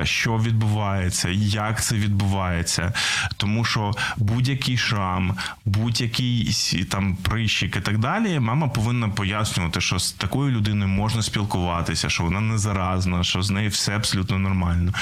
що 0.02 0.38
відбувається, 0.38 1.28
як 1.38 1.82
це 1.82 1.94
відбувається, 1.94 2.92
тому 3.36 3.64
що 3.64 3.92
будь-який 4.16 4.76
шрам, 4.76 5.36
будь-який 5.64 6.54
там 6.90 7.16
прищик 7.16 7.76
і 7.76 7.80
так 7.80 7.98
далі, 7.98 8.40
мама 8.40 8.68
повинна 8.68 9.08
пояснювати, 9.08 9.80
що 9.80 9.98
з 9.98 10.12
такою 10.12 10.50
людиною 10.50 10.88
можна 10.88 11.22
спілкуватися, 11.22 12.08
що 12.08 12.24
вона 12.24 12.40
не 12.40 12.58
заразна, 12.58 13.24
що 13.24 13.42
з 13.42 13.50
нею 13.50 13.70
все 13.70 13.96
абсолютно 13.96 14.38
нормально. 14.38 14.92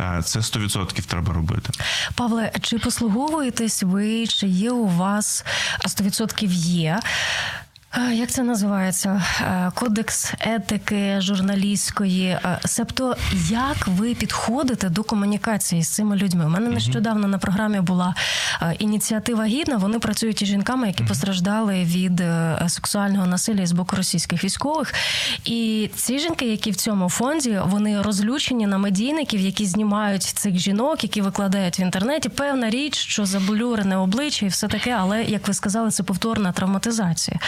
Е, 0.00 0.22
це 0.24 0.38
100% 0.38 1.02
треба 1.02 1.32
робити. 1.32 1.70
Павле, 2.14 2.52
чи 2.60 2.78
послуговуєтесь 2.78 3.82
ви, 3.82 4.26
чи 4.26 4.46
є 4.46 4.70
у 4.70 4.88
вас 4.88 5.44
100% 5.86 6.46
є? 6.52 7.00
Як 7.96 8.30
це 8.30 8.42
називається? 8.42 9.22
Е, 9.40 9.70
кодекс 9.74 10.32
етики 10.40 11.20
журналістської. 11.20 12.26
Е, 12.26 12.58
себто, 12.64 13.16
як 13.48 13.88
ви 13.88 14.14
підходите 14.14 14.88
до 14.88 15.02
комунікації 15.02 15.82
з 15.82 15.88
цими 15.88 16.16
людьми? 16.16 16.46
У 16.46 16.48
мене 16.48 16.68
нещодавно 16.68 17.28
на 17.28 17.38
програмі 17.38 17.80
була 17.80 18.14
е, 18.62 18.74
ініціатива 18.78 19.44
гідна. 19.44 19.76
Вони 19.76 19.98
працюють 19.98 20.42
із 20.42 20.48
жінками, 20.48 20.86
які 20.86 21.04
постраждали 21.04 21.84
від 21.84 22.22
сексуального 22.68 23.26
насилля 23.26 23.66
з 23.66 23.72
боку 23.72 23.96
російських 23.96 24.44
військових. 24.44 24.94
І 25.44 25.90
ці 25.94 26.18
жінки, 26.18 26.46
які 26.46 26.70
в 26.70 26.76
цьому 26.76 27.08
фонді, 27.08 27.60
вони 27.64 28.02
розлючені 28.02 28.66
на 28.66 28.78
медійників, 28.78 29.40
які 29.40 29.66
знімають 29.66 30.22
цих 30.22 30.58
жінок, 30.58 31.02
які 31.02 31.20
викладають 31.20 31.78
в 31.78 31.80
інтернеті. 31.80 32.28
Певна 32.28 32.70
річ, 32.70 32.96
що 32.96 33.26
заблюрене 33.26 33.96
обличчя 33.96 34.46
і 34.46 34.48
все 34.48 34.68
таке, 34.68 34.96
але 35.00 35.24
як 35.24 35.48
ви 35.48 35.54
сказали, 35.54 35.90
це 35.90 36.02
повторна 36.02 36.52
травматизація. 36.52 37.38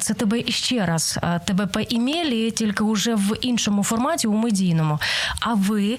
Це 0.00 0.14
тебе 0.14 0.40
іще 0.46 0.86
раз 0.86 1.18
тебе 1.44 1.66
поімелі, 1.66 2.50
тільки 2.50 2.84
вже 2.84 3.14
в 3.14 3.36
іншому 3.40 3.84
форматі, 3.84 4.26
у 4.26 4.32
медійному. 4.32 4.98
А 5.40 5.54
ви 5.54 5.98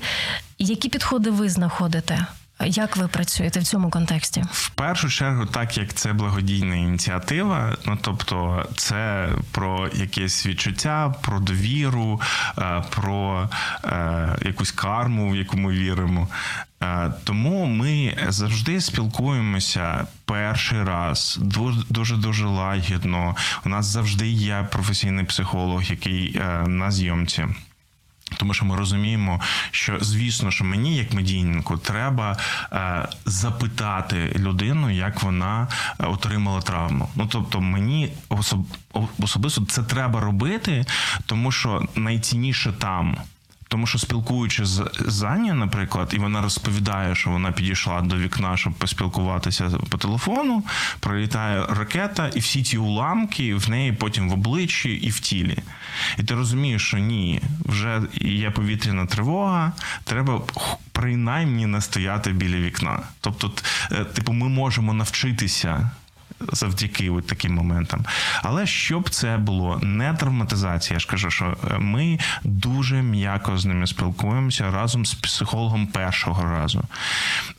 які 0.60 0.90
підходи 0.90 1.30
ви 1.30 1.50
знаходите? 1.50 2.26
Як 2.66 2.98
ви 2.98 3.08
працюєте 3.08 3.60
в 3.60 3.64
цьому 3.64 3.90
контексті? 3.90 4.44
В 4.52 4.70
першу 4.70 5.10
чергу, 5.10 5.46
так 5.46 5.78
як 5.78 5.94
це 5.94 6.14
благодійна 6.14 6.76
ініціатива, 6.76 7.78
ну 7.86 7.98
тобто, 8.02 8.66
це 8.76 9.30
про 9.52 9.90
якесь 9.94 10.46
відчуття, 10.46 11.16
про 11.22 11.40
довіру, 11.40 12.22
е, 12.58 12.84
про 12.90 13.50
е, 13.84 14.38
якусь 14.46 14.72
карму, 14.72 15.32
в 15.32 15.36
яку 15.36 15.58
ми 15.58 15.74
віримо. 15.74 16.28
Е, 16.84 17.12
тому 17.24 17.66
ми 17.66 18.18
завжди 18.30 18.82
спілкуємося 18.82 20.08
перший 20.26 20.84
раз 20.84 21.40
дуже 21.90 22.16
дуже 22.16 22.46
лагідно. 22.46 23.36
У 23.66 23.70
нас 23.70 23.86
завжди 23.86 24.28
є 24.30 24.68
професійний 24.72 25.26
психолог, 25.26 25.84
який 25.84 26.42
на 26.68 26.92
зйомці. 26.92 27.48
Тому 28.38 28.54
що 28.54 28.66
ми 28.66 28.76
розуміємо, 28.76 29.40
що 29.72 29.98
звісно, 30.02 30.52
що 30.52 30.64
мені, 30.64 30.96
як 30.96 31.14
медійнику, 31.14 31.78
треба 31.78 32.38
е, 32.72 33.08
запитати 33.26 34.34
людину, 34.36 34.90
як 34.90 35.24
вона 35.24 35.68
е, 36.00 36.06
отримала 36.06 36.62
травму. 36.62 37.10
Ну 37.16 37.28
тобто, 37.32 37.62
мені 37.62 38.14
особ, 38.30 38.66
особисто 39.20 39.66
це 39.66 39.84
треба 39.84 40.20
робити, 40.20 40.86
тому 41.26 41.52
що 41.52 41.88
найцінніше 41.96 42.74
там. 42.80 43.18
Тому 43.72 43.88
що 43.88 44.00
спілкуючись 44.00 44.70
з 44.70 44.90
Зані, 45.08 45.54
наприклад, 45.54 46.12
і 46.14 46.18
вона 46.18 46.42
розповідає, 46.42 47.16
що 47.16 47.30
вона 47.30 47.52
підійшла 47.52 48.02
до 48.02 48.18
вікна, 48.18 48.58
щоб 48.58 48.74
поспілкуватися 48.74 49.72
по 49.90 49.98
телефону, 49.98 50.64
пролітає 51.00 51.66
ракета, 51.66 52.28
і 52.28 52.40
всі 52.40 52.64
ті 52.64 52.78
уламки 52.78 53.56
в 53.56 53.70
неї 53.70 53.92
потім 53.92 54.30
в 54.30 54.34
обличчі 54.34 54.90
і 54.90 55.10
в 55.10 55.20
тілі. 55.20 55.58
І 56.18 56.24
ти 56.24 56.36
розумієш, 56.36 56.88
що 56.88 56.98
ні, 56.98 57.42
вже 57.66 58.02
є 58.22 58.52
повітряна 58.52 59.06
тривога, 59.06 59.72
треба 60.04 60.42
принаймні 60.92 61.66
не 61.66 61.82
стояти 61.82 62.32
біля 62.32 62.58
вікна. 62.58 63.00
Тобто, 63.22 63.52
е, 63.92 64.06
типу, 64.06 64.34
ми 64.34 64.50
можемо 64.50 64.94
навчитися 64.94 65.92
завдяки 66.54 67.10
от 67.10 67.28
таким 67.28 67.54
моментам. 67.54 68.06
Але 68.44 68.66
щоб 68.66 69.10
це 69.10 69.38
було 69.38 69.80
не 69.84 70.14
травматизація, 70.14 70.96
я 70.96 71.00
ж 71.00 71.08
кажу, 71.08 71.30
що 71.30 71.58
е, 71.72 71.78
ми 71.78 72.20
дуже 72.44 73.02
м'яко 73.02 73.58
з 73.58 73.66
ними 73.66 73.88
спілкуємося 73.88 74.72
разом 74.72 75.06
з 75.06 75.14
психологом 75.14 75.88
першого 75.88 76.44
разу. 76.44 76.84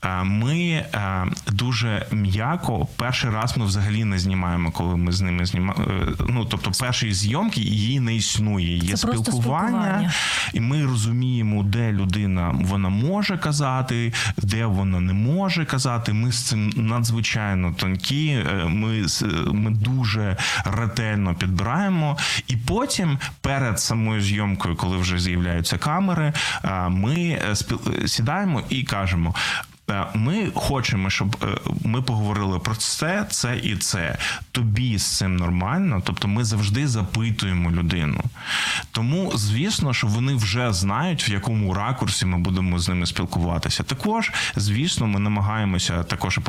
Е, 0.05 0.23
ми 0.23 0.57
е, 0.59 1.27
дуже 1.47 2.07
м'яко 2.13 2.87
перший 2.97 3.31
раз 3.31 3.57
ми 3.57 3.65
взагалі 3.65 4.05
не 4.05 4.19
знімаємо, 4.19 4.71
коли 4.71 4.97
ми 4.97 5.13
з 5.13 5.21
ними 5.21 5.47
знімаємо. 5.47 5.87
Ну 6.29 6.45
тобто, 6.45 6.71
першої 6.71 7.13
зйомки 7.13 7.61
її 7.61 8.01
не 8.01 8.17
існує. 8.17 8.77
Є 8.77 8.91
це 8.91 8.97
спілкування, 8.97 9.23
спілкування, 9.25 10.13
і 10.53 10.61
ми 10.61 10.87
розуміємо, 10.87 11.63
де 11.63 11.93
людина 11.93 12.55
вона 12.61 12.89
може 12.89 13.39
казати, 13.39 14.13
де 14.37 14.67
вона 14.67 15.01
не 15.01 15.13
може 15.13 15.65
казати. 15.65 16.13
Ми 16.13 16.33
з 16.33 16.43
цим 16.43 16.73
надзвичайно 16.77 17.75
тонкі 17.77 18.45
ми 18.73 19.07
ми 19.53 19.71
дуже 19.71 20.37
ретельно 20.65 21.35
підбираємо, 21.35 22.19
і 22.49 22.57
потім 22.57 23.19
перед 23.41 23.81
самою 23.81 24.21
зйомкою, 24.21 24.77
коли 24.77 24.97
вже 24.97 25.19
з'являються 25.19 25.79
камери, 25.79 26.33
ми 26.89 27.15
е, 27.15 27.57
сідаємо 28.07 28.63
і 28.69 28.83
кажемо: 28.83 29.35
Е, 29.35 29.72
ми 30.15 30.51
хочемо, 30.55 31.11
щоб 31.11 31.37
е, 31.43 31.47
ми 31.85 32.03
поговорили 32.03 32.59
про 32.59 32.75
це, 32.75 33.27
це 33.31 33.59
і 33.63 33.77
це. 33.77 34.19
Тобі 34.53 34.99
з 34.99 35.17
цим 35.17 35.37
нормально. 35.37 36.03
Тобто, 36.05 36.29
ми 36.29 36.45
завжди 36.45 36.89
запитуємо 36.89 37.71
людину. 37.71 38.21
Тому, 38.93 39.33
звісно, 39.35 39.95
що 39.95 40.07
вони 40.07 40.35
вже 40.35 40.73
знають, 40.73 41.29
в 41.29 41.31
якому 41.31 41.75
ракурсі 41.75 42.27
ми 42.27 42.39
будемо 42.39 42.79
з 42.79 42.89
ними 42.89 43.07
спілкуватися. 43.07 43.83
Також, 43.83 44.33
звісно, 44.57 45.07
ми 45.07 45.21
намагаємося 45.21 46.03
також 46.03 46.41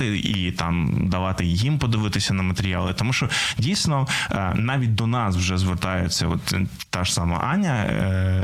і 0.00 0.46
і 0.46 0.52
там 0.52 0.92
давати 1.08 1.44
їм 1.44 1.78
подивитися 1.78 2.34
на 2.34 2.42
матеріали, 2.42 2.92
тому 2.92 3.12
що 3.12 3.28
дійсно 3.58 4.06
е, 4.30 4.52
навіть 4.54 4.94
до 4.94 5.06
нас 5.06 5.36
вже 5.36 5.58
звертаються. 5.58 6.26
От 6.26 6.54
та 6.90 7.04
ж 7.04 7.12
сама 7.12 7.36
Аня, 7.36 7.84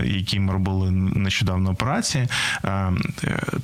якій 0.04 0.40
ми 0.40 0.52
робили 0.52 0.90
нещодавно 0.90 1.70
операції, 1.70 2.28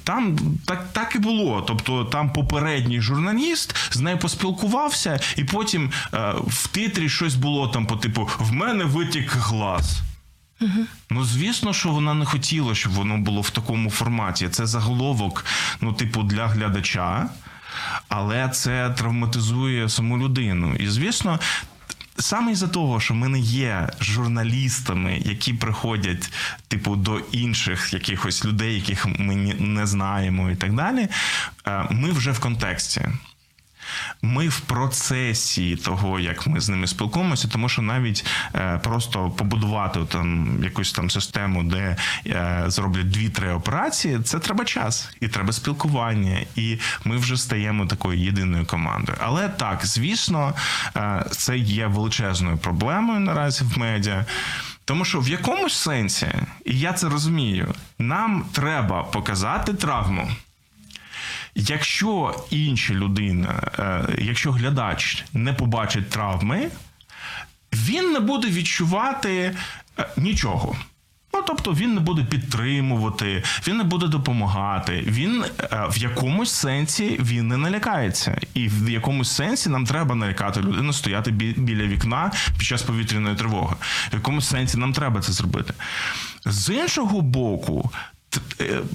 там 0.04 0.38
так 0.66 0.88
так 0.92 1.14
і 1.14 1.18
було. 1.18 1.64
Тобто 1.66 2.04
там 2.04 2.32
попередній 2.32 3.00
журналіст 3.00 3.74
з 3.90 4.00
нею 4.00 4.18
поспілкувався, 4.18 5.20
і 5.36 5.44
потім 5.44 5.90
е, 6.14 6.34
в 6.46 6.66
титрі 6.66 7.08
щось 7.08 7.34
було 7.34 7.68
там 7.68 7.86
по 7.86 7.96
типу 7.96 8.30
в 8.38 8.52
мене 8.52 8.84
витік 8.84 9.32
глаз. 9.32 10.00
Угу. 10.60 10.86
Ну, 11.10 11.24
звісно, 11.24 11.72
що 11.72 11.88
вона 11.88 12.14
не 12.14 12.24
хотіла, 12.24 12.74
щоб 12.74 12.92
воно 12.92 13.18
було 13.18 13.40
в 13.40 13.50
такому 13.50 13.90
форматі. 13.90 14.48
Це 14.48 14.66
заголовок, 14.66 15.44
ну, 15.80 15.92
типу, 15.92 16.22
для 16.22 16.46
глядача, 16.46 17.28
але 18.08 18.48
це 18.48 18.90
травматизує 18.90 19.88
саму 19.88 20.18
людину. 20.18 20.74
І 20.74 20.88
звісно, 20.88 21.38
Саме 22.18 22.52
із-за 22.52 22.68
того, 22.68 23.00
що 23.00 23.14
ми 23.14 23.28
не 23.28 23.38
є 23.38 23.88
журналістами, 24.00 25.22
які 25.24 25.54
приходять, 25.54 26.32
типу, 26.68 26.96
до 26.96 27.18
інших 27.18 27.92
якихось 27.92 28.44
людей, 28.44 28.74
яких 28.74 29.06
ми 29.06 29.34
не 29.58 29.86
знаємо, 29.86 30.50
і 30.50 30.56
так 30.56 30.74
далі, 30.74 31.08
е, 31.66 31.86
ми 31.90 32.10
вже 32.10 32.30
в 32.30 32.40
контексті. 32.40 33.08
Ми 34.22 34.48
в 34.48 34.60
процесі 34.60 35.76
того, 35.76 36.20
як 36.20 36.46
ми 36.46 36.60
з 36.60 36.68
ними 36.68 36.86
спілкуємося, 36.86 37.48
тому 37.48 37.68
що 37.68 37.82
навіть 37.82 38.26
е, 38.54 38.80
просто 38.82 39.30
побудувати 39.30 40.00
там 40.08 40.58
якусь 40.64 40.92
там 40.92 41.10
систему, 41.10 41.62
де 41.62 41.96
е, 42.26 42.64
зроблять 42.66 43.10
дві-три 43.10 43.52
операції, 43.52 44.20
це 44.20 44.38
треба 44.38 44.64
час 44.64 45.10
і 45.20 45.28
треба 45.28 45.52
спілкування, 45.52 46.40
і 46.56 46.78
ми 47.04 47.16
вже 47.16 47.36
стаємо 47.36 47.86
такою 47.86 48.18
єдиною 48.18 48.66
командою. 48.66 49.18
Але 49.20 49.48
так, 49.48 49.86
звісно, 49.86 50.54
е, 50.96 51.24
це 51.30 51.58
є 51.58 51.86
величезною 51.86 52.56
проблемою 52.56 53.20
наразі 53.20 53.64
в 53.64 53.78
медіа. 53.78 54.24
Тому 54.84 55.04
що 55.04 55.20
в 55.20 55.28
якомусь 55.28 55.74
сенсі, 55.74 56.26
і 56.64 56.78
я 56.78 56.92
це 56.92 57.08
розумію, 57.08 57.74
нам 57.98 58.44
треба 58.52 59.02
показати 59.02 59.74
травму. 59.74 60.28
Якщо 61.60 62.34
інша 62.50 62.94
людина, 62.94 63.62
е, 63.78 64.14
якщо 64.18 64.52
глядач 64.52 65.24
не 65.32 65.52
побачить 65.52 66.10
травми, 66.10 66.68
він 67.72 68.12
не 68.12 68.20
буде 68.20 68.48
відчувати 68.48 69.54
е, 69.98 70.06
нічого. 70.16 70.76
Ну, 71.34 71.42
тобто 71.46 71.72
він 71.72 71.94
не 71.94 72.00
буде 72.00 72.24
підтримувати, 72.24 73.42
він 73.68 73.76
не 73.76 73.84
буде 73.84 74.06
допомагати. 74.06 75.04
Він 75.06 75.44
е, 75.60 75.86
в 75.90 75.98
якомусь 75.98 76.52
сенсі 76.52 77.16
він 77.20 77.48
не 77.48 77.56
налякається, 77.56 78.40
і 78.54 78.68
в 78.68 78.90
якомусь 78.90 79.30
сенсі 79.30 79.68
нам 79.68 79.84
треба 79.86 80.14
налякати 80.14 80.60
людину 80.60 80.92
стояти 80.92 81.30
біля 81.30 81.82
вікна 81.82 82.32
під 82.58 82.66
час 82.66 82.82
повітряної 82.82 83.36
тривоги. 83.36 83.76
В 84.12 84.14
якомусь 84.14 84.48
сенсі 84.48 84.78
нам 84.78 84.92
треба 84.92 85.20
це 85.20 85.32
зробити. 85.32 85.74
З 86.46 86.74
іншого 86.74 87.20
боку, 87.20 87.90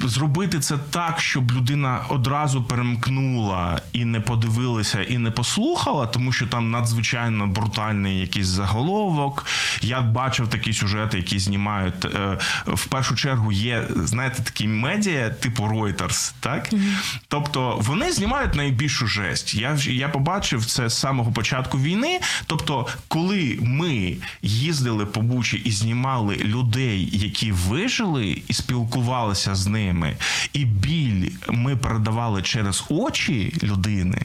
зробити 0.01 0.59
це 0.59 0.77
так, 0.77 1.19
щоб 1.19 1.51
людина 1.51 2.05
одразу 2.09 2.63
перемкнула 2.63 3.81
і 3.93 4.05
не 4.05 4.19
подивилася, 4.19 5.03
і 5.03 5.17
не 5.17 5.31
послухала, 5.31 6.07
тому 6.07 6.31
що 6.31 6.47
там 6.47 6.71
надзвичайно 6.71 7.47
брутальний 7.47 8.19
якийсь 8.19 8.47
заголовок. 8.47 9.45
Я 9.81 10.01
бачив 10.01 10.47
такі 10.47 10.73
сюжети, 10.73 11.17
які 11.17 11.39
знімають 11.39 12.05
е, 12.05 12.37
в 12.67 12.85
першу 12.85 13.15
чергу. 13.15 13.51
Є 13.51 13.87
знаєте, 13.95 14.43
такі 14.43 14.67
медіа, 14.67 15.29
типу 15.29 15.63
Reuters, 15.63 16.33
так 16.39 16.73
mm-hmm. 16.73 17.19
тобто 17.27 17.77
вони 17.81 18.11
знімають 18.11 18.55
найбільшу 18.55 19.07
жесть. 19.07 19.55
Я 19.55 19.77
я 19.83 20.09
побачив 20.09 20.65
це 20.65 20.89
з 20.89 20.99
самого 20.99 21.31
початку 21.31 21.79
війни. 21.79 22.19
Тобто, 22.47 22.87
коли 23.07 23.57
ми 23.61 24.17
їздили 24.41 25.05
по 25.05 25.21
Бучі 25.21 25.57
і 25.57 25.71
знімали 25.71 26.35
людей, 26.35 27.09
які 27.11 27.51
вижили 27.51 28.41
і 28.47 28.53
спілкувалися 28.53 29.22
спілкувалися 29.23 29.55
з 29.55 29.67
ними, 29.67 30.17
і 30.53 30.65
біль 30.65 31.29
ми 31.49 31.75
передавали 31.75 32.41
через 32.41 32.83
очі 32.89 33.53
людини. 33.63 34.21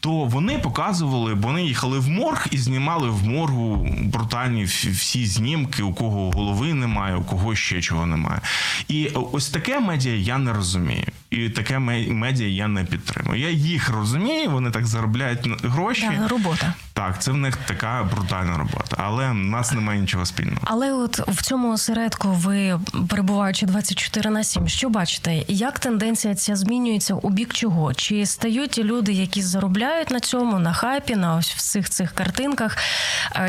То 0.00 0.10
вони 0.10 0.58
показували, 0.58 1.34
бо 1.34 1.48
вони 1.48 1.64
їхали 1.64 1.98
в 1.98 2.08
морг 2.08 2.46
і 2.50 2.58
знімали 2.58 3.10
в 3.10 3.24
моргу 3.24 3.88
брутальні 4.02 4.64
всі 4.64 5.26
знімки, 5.26 5.82
у 5.82 5.94
кого 5.94 6.30
голови 6.30 6.74
немає, 6.74 7.16
у 7.16 7.22
кого 7.22 7.54
ще 7.54 7.80
чого 7.80 8.06
немає. 8.06 8.40
І 8.88 9.08
ось 9.32 9.50
таке 9.50 9.80
медіа 9.80 10.14
я 10.14 10.38
не 10.38 10.52
розумію. 10.52 11.11
І 11.32 11.48
таке 11.50 11.78
медіа 11.78 12.48
я 12.48 12.68
не 12.68 12.84
підтримую. 12.84 13.40
Я 13.40 13.50
їх 13.50 13.90
розумію, 13.90 14.50
вони 14.50 14.70
так 14.70 14.86
заробляють 14.86 15.64
гроші. 15.64 16.10
Да, 16.20 16.28
робота. 16.28 16.74
Так, 16.92 17.22
це 17.22 17.30
в 17.30 17.36
них 17.36 17.56
така 17.56 18.08
брутальна 18.14 18.58
робота, 18.58 18.96
але 18.98 19.30
в 19.30 19.34
нас 19.34 19.72
немає 19.72 20.00
нічого 20.00 20.26
спільного. 20.26 20.60
Але 20.64 20.92
от 20.92 21.28
в 21.28 21.42
цьому 21.42 21.72
осередку 21.72 22.28
ви 22.28 22.80
перебуваючи 23.08 23.66
24 23.66 24.30
на 24.30 24.44
7, 24.44 24.68
що 24.68 24.88
бачите, 24.88 25.44
як 25.48 25.78
тенденція 25.78 26.34
ця 26.34 26.56
змінюється 26.56 27.14
у 27.14 27.30
бік 27.30 27.54
чого? 27.54 27.94
Чи 27.94 28.26
стають 28.26 28.78
люди, 28.78 29.12
які 29.12 29.42
заробляють 29.42 30.10
на 30.10 30.20
цьому, 30.20 30.58
на 30.58 30.72
хайпі, 30.72 31.16
на 31.16 31.36
ось 31.36 31.54
всіх 31.54 31.90
цих 31.90 32.12
картинках? 32.12 32.76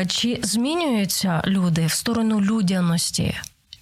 Чи 0.06 0.40
змінюються 0.42 1.42
люди 1.46 1.86
в 1.86 1.92
сторону 1.92 2.40
людяності? 2.40 3.34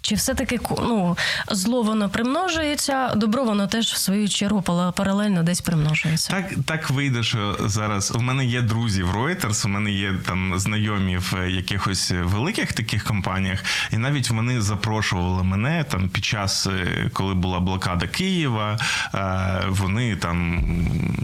Чи 0.03 0.15
все-таки 0.15 0.61
ну, 0.79 1.17
зло 1.51 1.83
воно 1.83 2.09
примножується, 2.09 3.15
добро 3.15 3.45
воно 3.45 3.67
теж 3.67 3.93
в 3.93 3.97
свою 3.97 4.29
чергу 4.29 4.63
паралельно 4.97 5.43
десь 5.43 5.61
примножується? 5.61 6.31
Так 6.31 6.47
так 6.67 6.91
вийде, 6.91 7.23
що 7.23 7.57
зараз 7.61 8.13
у 8.17 8.21
мене 8.21 8.45
є 8.47 8.63
друзі 8.63 9.03
в 9.03 9.17
Reuters, 9.17 9.67
у 9.67 9.69
мене 9.69 9.91
є 9.91 10.15
там 10.27 10.59
знайомі 10.59 11.19
в 11.19 11.51
якихось 11.51 12.13
великих 12.23 12.73
таких 12.73 13.05
компаніях, 13.05 13.65
і 13.91 13.97
навіть 13.97 14.31
вони 14.31 14.61
запрошували 14.61 15.43
мене 15.43 15.85
там 15.85 16.09
під 16.09 16.25
час, 16.25 16.67
е, 16.67 17.11
коли 17.13 17.35
була 17.35 17.61
блокада 17.61 18.07
Києва. 18.07 18.79
Е, 19.15 19.63
вони 19.69 20.17
там 20.17 20.65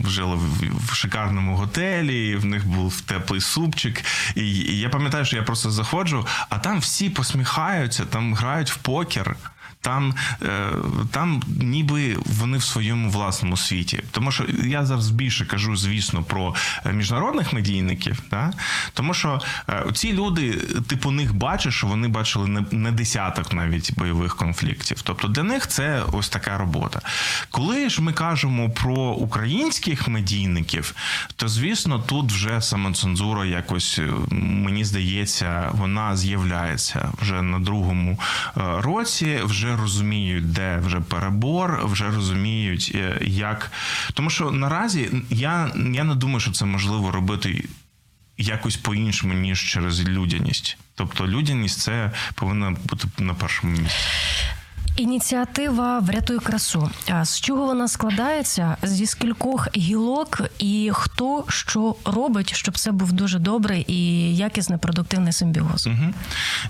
жили 0.08 0.38
в 0.88 0.94
шикарному 0.94 1.56
готелі, 1.56 2.36
в 2.36 2.44
них 2.44 2.66
був 2.66 3.00
теплий 3.00 3.40
супчик. 3.40 4.04
І 4.34 4.78
я 4.78 4.88
пам'ятаю, 4.88 5.24
що 5.24 5.36
я 5.36 5.42
просто 5.42 5.70
заходжу, 5.70 6.26
а 6.48 6.58
там 6.58 6.78
всі 6.78 7.10
посміхаються, 7.10 8.04
там 8.04 8.34
грають 8.34 8.67
в 8.70 8.82
покер. 8.82 9.36
Там 9.80 10.14
е, 10.42 10.70
там 11.10 11.42
ніби 11.60 12.16
вони 12.26 12.58
в 12.58 12.62
своєму 12.62 13.10
власному 13.10 13.56
світі. 13.56 14.02
Тому 14.10 14.32
що 14.32 14.44
я 14.64 14.84
зараз 14.84 15.10
більше 15.10 15.46
кажу, 15.46 15.76
звісно, 15.76 16.22
про 16.22 16.54
е, 16.86 16.92
міжнародних 16.92 17.52
медійників, 17.52 18.22
да? 18.30 18.52
тому 18.94 19.14
що 19.14 19.40
е, 19.68 19.84
ці 19.94 20.12
люди, 20.12 20.52
ти 20.86 20.96
по 20.96 21.10
них 21.10 21.34
бачиш, 21.34 21.74
що 21.74 21.86
вони 21.86 22.08
бачили 22.08 22.48
не, 22.48 22.64
не 22.70 22.92
десяток 22.92 23.52
навіть 23.52 23.94
бойових 23.98 24.36
конфліктів. 24.36 25.02
Тобто 25.02 25.28
для 25.28 25.42
них 25.42 25.66
це 25.66 26.02
ось 26.12 26.28
така 26.28 26.58
робота. 26.58 27.00
Коли 27.50 27.90
ж 27.90 28.02
ми 28.02 28.12
кажемо 28.12 28.70
про 28.70 28.96
українських 28.96 30.08
медійників, 30.08 30.94
то 31.36 31.48
звісно, 31.48 31.98
тут 31.98 32.32
вже 32.32 32.60
самоцензура 32.60 33.44
якось 33.44 34.00
мені 34.30 34.84
здається, 34.84 35.70
вона 35.72 36.16
з'являється 36.16 37.08
вже 37.20 37.42
на 37.42 37.58
другому 37.58 38.18
році. 38.54 39.40
вже 39.44 39.67
вже 39.68 39.82
розуміють, 39.82 40.52
де 40.52 40.78
вже 40.78 41.00
перебор, 41.00 41.86
вже 41.86 42.10
розуміють, 42.10 42.92
е, 42.94 43.18
як. 43.22 43.72
Тому 44.14 44.30
що 44.30 44.50
наразі 44.50 45.10
я, 45.30 45.70
я 45.92 46.04
не 46.04 46.14
думаю, 46.14 46.40
що 46.40 46.50
це 46.50 46.64
можливо 46.64 47.10
робити. 47.10 47.64
Якось 48.40 48.76
по-іншому, 48.76 49.34
ніж 49.34 49.72
через 49.72 50.08
людяність. 50.08 50.78
Тобто 50.94 51.26
людяність 51.26 51.80
це 51.80 52.12
повинна 52.34 52.70
бути 52.70 53.08
на 53.18 53.34
першому 53.34 53.72
місці. 53.72 53.96
Ініціатива 54.98 55.98
Врятуй 55.98 56.38
красу. 56.38 56.90
З 57.22 57.40
чого 57.40 57.66
вона 57.66 57.88
складається? 57.88 58.76
Зі 58.82 59.06
скількох 59.06 59.68
гілок, 59.76 60.40
і 60.58 60.90
хто 60.92 61.44
що 61.48 61.94
робить, 62.04 62.54
щоб 62.54 62.78
це 62.78 62.92
був 62.92 63.12
дуже 63.12 63.38
добрий 63.38 63.84
і 63.88 64.36
якісний 64.36 64.78
продуктивний 64.78 65.32
симбіоз? 65.32 65.86
Угу. 65.86 66.14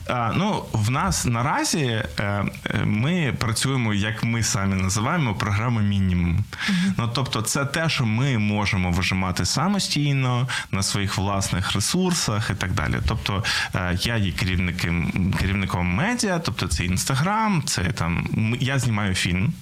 А, 0.08 0.32
Ну 0.36 0.64
в 0.72 0.90
нас 0.90 1.26
наразі 1.26 2.02
е, 2.20 2.44
ми 2.84 3.34
працюємо, 3.38 3.94
як 3.94 4.24
ми 4.24 4.42
самі 4.42 4.82
називаємо, 4.82 5.34
програма 5.34 5.82
мінімум. 5.82 6.44
Угу. 6.68 6.92
Ну 6.98 7.10
тобто, 7.14 7.42
це 7.42 7.64
те, 7.64 7.88
що 7.88 8.04
ми 8.04 8.38
можемо 8.38 8.90
вижимати 8.90 9.44
самостійно 9.44 10.48
на 10.72 10.82
своїх 10.82 11.18
власних 11.18 11.72
ресурсах 11.72 12.50
і 12.50 12.54
так 12.54 12.72
далі. 12.72 12.94
Тобто 13.08 13.44
е, 13.74 13.98
я 14.02 14.16
є 14.16 14.32
керівником 14.32 15.32
керівником 15.38 15.86
медіа, 15.94 16.38
тобто 16.38 16.68
це 16.68 16.84
інстаграм, 16.84 17.62
це 17.66 17.82
там 17.82 18.17
я 18.60 18.78
знімаю 18.78 19.14
фільм. 19.14 19.52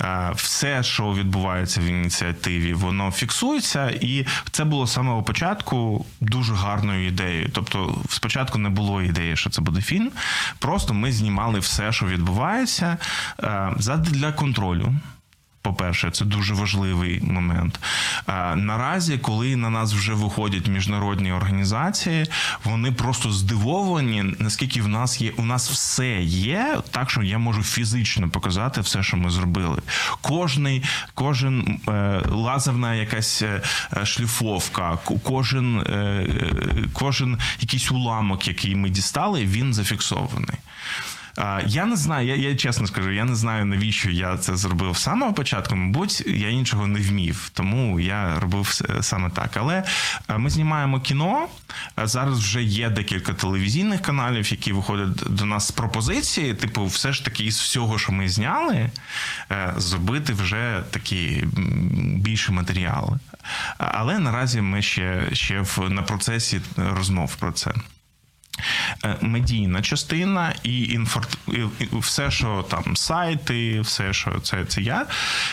Е, 0.00 0.32
все, 0.34 0.82
що 0.82 1.12
відбувається 1.12 1.80
в 1.80 1.84
ініціативі, 1.84 2.74
воно 2.74 3.10
фіксується, 3.10 3.90
і 3.90 4.26
це 4.50 4.64
було 4.64 4.86
з 4.86 4.92
самого 4.92 5.22
початку 5.22 6.06
дуже 6.20 6.54
гарною 6.54 7.06
ідеєю. 7.06 7.50
Тобто, 7.52 7.98
спочатку 8.08 8.58
не 8.58 8.68
було 8.68 9.02
ідеї, 9.02 9.36
що 9.36 9.50
це 9.50 9.62
буде 9.62 9.80
фільм. 9.80 10.10
Просто 10.58 10.94
ми 10.94 11.12
знімали 11.12 11.58
все, 11.58 11.92
що 11.92 12.06
відбувається, 12.06 12.96
задля 13.76 14.32
контролю. 14.32 14.92
По-перше, 15.64 16.10
це 16.10 16.24
дуже 16.24 16.54
важливий 16.54 17.20
момент. 17.22 17.80
Наразі, 18.56 19.18
коли 19.18 19.56
на 19.56 19.70
нас 19.70 19.92
вже 19.94 20.12
виходять 20.12 20.66
міжнародні 20.66 21.32
організації, 21.32 22.26
вони 22.64 22.92
просто 22.92 23.30
здивовані, 23.30 24.24
наскільки 24.38 24.82
в 24.82 24.88
нас 24.88 25.20
є, 25.20 25.32
у 25.36 25.44
нас 25.44 25.70
все 25.70 26.22
є, 26.22 26.78
так 26.90 27.10
що 27.10 27.22
я 27.22 27.38
можу 27.38 27.62
фізично 27.62 28.30
показати 28.30 28.80
все, 28.80 29.02
що 29.02 29.16
ми 29.16 29.30
зробили. 29.30 29.82
Кожний, 30.20 30.82
кожен 31.14 31.80
е, 31.88 32.20
лазерна 32.28 32.94
якась 32.94 33.42
е, 33.42 33.62
шліфовка, 34.04 34.98
кожен, 35.22 35.80
е, 35.80 36.26
кожен 36.92 37.38
якийсь 37.60 37.90
уламок, 37.90 38.48
який 38.48 38.74
ми 38.74 38.90
дістали, 38.90 39.44
він 39.44 39.74
зафіксований. 39.74 40.58
Я 41.66 41.86
не 41.86 41.96
знаю, 41.96 42.26
я 42.26 42.34
я 42.34 42.56
чесно 42.56 42.86
скажу, 42.86 43.10
я 43.10 43.24
не 43.24 43.34
знаю, 43.34 43.64
навіщо 43.64 44.10
я 44.10 44.36
це 44.36 44.56
зробив 44.56 44.96
з 44.96 45.02
самого 45.02 45.32
початку. 45.32 45.76
Мабуть, 45.76 46.22
я 46.26 46.48
іншого 46.48 46.86
не 46.86 47.00
вмів, 47.00 47.50
тому 47.54 48.00
я 48.00 48.40
робив 48.40 48.80
саме 49.00 49.30
так. 49.30 49.56
Але 49.56 49.84
ми 50.36 50.50
знімаємо 50.50 51.00
кіно. 51.00 51.48
Зараз 52.04 52.38
вже 52.38 52.62
є 52.62 52.90
декілька 52.90 53.32
телевізійних 53.32 54.00
каналів, 54.02 54.52
які 54.52 54.72
виходять 54.72 55.14
до 55.30 55.44
нас 55.44 55.66
з 55.68 55.70
пропозиції. 55.70 56.54
Типу, 56.54 56.86
все 56.86 57.12
ж 57.12 57.24
таки 57.24 57.44
із 57.44 57.60
всього, 57.60 57.98
що 57.98 58.12
ми 58.12 58.28
зняли, 58.28 58.90
е, 59.50 59.74
зробити 59.76 60.32
вже 60.32 60.82
такі 60.90 61.44
більші 62.16 62.52
матеріали. 62.52 63.18
Але 63.78 64.18
наразі 64.18 64.60
ми 64.60 64.82
ще 64.82 65.28
ще 65.32 65.60
в 65.60 65.90
на 65.90 66.02
процесі 66.02 66.60
розмов 66.76 67.36
про 67.36 67.52
це. 67.52 67.72
Е, 69.04 69.16
медійна 69.20 69.82
частина 69.82 70.54
і 70.62 70.82
інфор... 70.82 71.28
все, 71.92 72.30
що 72.30 72.64
там 72.70 72.96
сайти, 72.96 73.80
все, 73.80 74.12
що 74.12 74.40
це 74.42 74.64
це 74.64 74.80
я. 74.80 75.06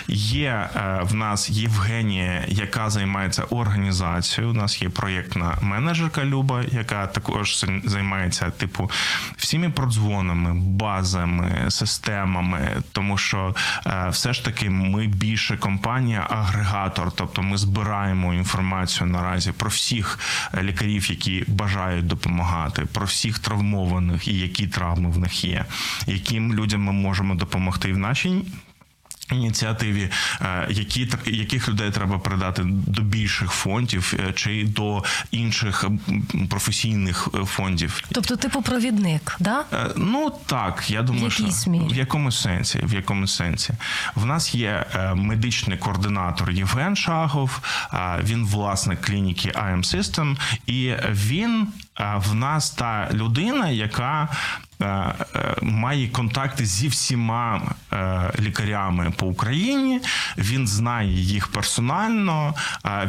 Є 0.07 0.69
е, 0.75 0.99
в 1.03 1.13
нас 1.13 1.49
Євгенія, 1.49 2.43
яка 2.47 2.89
займається 2.89 3.43
організацією. 3.43 4.51
У 4.53 4.55
нас 4.55 4.81
є 4.81 4.89
проєктна 4.89 5.57
менеджерка 5.61 6.25
Люба, 6.25 6.63
яка 6.71 7.07
також 7.07 7.65
займається, 7.83 8.49
типу, 8.49 8.91
всіми 9.37 9.69
продзвонами, 9.69 10.53
базами, 10.53 11.65
системами, 11.69 12.69
тому 12.91 13.17
що 13.17 13.55
е, 13.85 14.07
все 14.09 14.33
ж 14.33 14.45
таки 14.45 14.69
ми 14.69 15.07
більше 15.07 15.57
компанія-агрегатор, 15.57 17.11
тобто 17.11 17.41
ми 17.41 17.57
збираємо 17.57 18.33
інформацію 18.33 19.07
наразі 19.07 19.51
про 19.51 19.69
всіх 19.69 20.19
лікарів, 20.61 21.09
які 21.09 21.43
бажають 21.47 22.07
допомагати 22.07 22.85
про 22.93 23.05
всіх 23.05 23.39
травмованих 23.39 24.27
і 24.27 24.37
які 24.37 24.67
травми 24.67 25.09
в 25.09 25.17
них 25.17 25.43
є, 25.45 25.65
яким 26.07 26.53
людям 26.53 26.83
ми 26.83 26.91
можемо 26.91 27.35
допомогти 27.35 27.93
в 27.93 27.97
нашій. 27.97 28.41
Ініціативі, 29.31 30.09
е, 30.41 30.67
які 30.69 31.09
яких 31.25 31.69
людей 31.69 31.91
треба 31.91 32.19
передати 32.19 32.63
до 32.65 33.01
більших 33.01 33.51
фондів 33.51 34.13
е, 34.19 34.33
чи 34.33 34.63
до 34.63 35.03
інших 35.31 35.85
професійних 36.49 37.27
е, 37.35 37.45
фондів, 37.45 38.03
тобто 38.11 38.35
типу 38.35 38.61
провідник, 38.61 39.35
да? 39.39 39.63
Ну 39.95 40.31
так 40.45 40.91
я 40.91 41.01
думаю, 41.01 41.27
в 41.27 41.31
що 41.31 41.51
смір? 41.51 41.81
в 41.83 41.95
якомусь 41.95 42.41
сенсі, 42.41 42.79
в 42.83 42.93
якомусь 42.93 43.35
сенсі. 43.35 43.73
В 44.15 44.25
нас 44.25 44.55
є 44.55 44.85
медичний 45.15 45.77
координатор 45.77 46.51
Євген 46.51 46.95
Шагов, 46.95 47.59
він 48.23 48.45
власник 48.45 49.01
клініки 49.01 49.49
IM 49.49 49.95
System, 49.95 50.37
і 50.67 50.93
він 51.11 51.67
в 52.15 52.35
нас 52.35 52.71
та 52.71 53.09
людина, 53.13 53.69
яка 53.69 54.29
має 55.61 56.07
контакти 56.07 56.65
зі 56.65 56.87
всіма 56.87 57.61
е, 57.93 58.31
лікарями 58.39 59.13
по 59.17 59.27
Україні. 59.27 60.01
Він 60.37 60.67
знає 60.67 61.13
їх 61.13 61.47
персонально, 61.47 62.53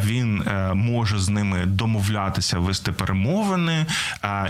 він 0.04 0.44
може 0.74 1.18
з 1.18 1.28
ними 1.28 1.66
домовлятися, 1.66 2.58
вести 2.58 2.92
перемовини, 2.92 3.86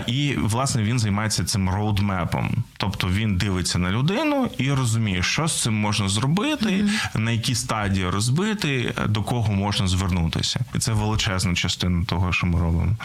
і 0.07 0.35
власне 0.37 0.83
він 0.83 0.99
займається 0.99 1.43
цим 1.43 1.69
роудмепом. 1.69 2.63
Тобто 2.77 3.07
він 3.07 3.37
дивиться 3.37 3.79
на 3.79 3.91
людину 3.91 4.49
і 4.57 4.71
розуміє, 4.71 5.23
що 5.23 5.47
з 5.47 5.61
цим 5.61 5.73
можна 5.73 6.09
зробити, 6.09 6.65
mm-hmm. 6.65 7.19
на 7.19 7.31
які 7.31 7.55
стадії 7.55 8.09
розбити, 8.09 8.93
до 9.07 9.23
кого 9.23 9.53
можна 9.53 9.87
звернутися, 9.87 10.59
і 10.75 10.79
це 10.79 10.91
величезна 10.91 11.55
частина 11.55 12.05
того, 12.05 12.33
що 12.33 12.47
ми 12.47 12.59
робимо. 12.59 12.95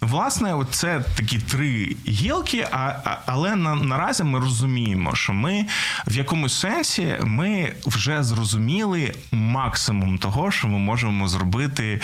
Власне, 0.00 0.54
це 0.70 1.00
такі 1.16 1.38
три 1.38 1.96
гілки. 2.08 2.68
А, 2.70 2.76
а 3.04 3.18
але 3.26 3.56
на, 3.56 3.74
наразі 3.74 4.24
ми 4.24 4.38
розуміємо, 4.38 5.14
що 5.14 5.32
ми 5.32 5.66
в 6.06 6.16
якомусь 6.16 6.60
сенсі 6.60 7.16
ми 7.22 7.72
вже 7.86 8.22
зрозуміли 8.22 9.14
максимум 9.32 10.18
того, 10.18 10.50
що 10.50 10.68
ми 10.68 10.78
можемо 10.78 11.28
зробити 11.28 12.00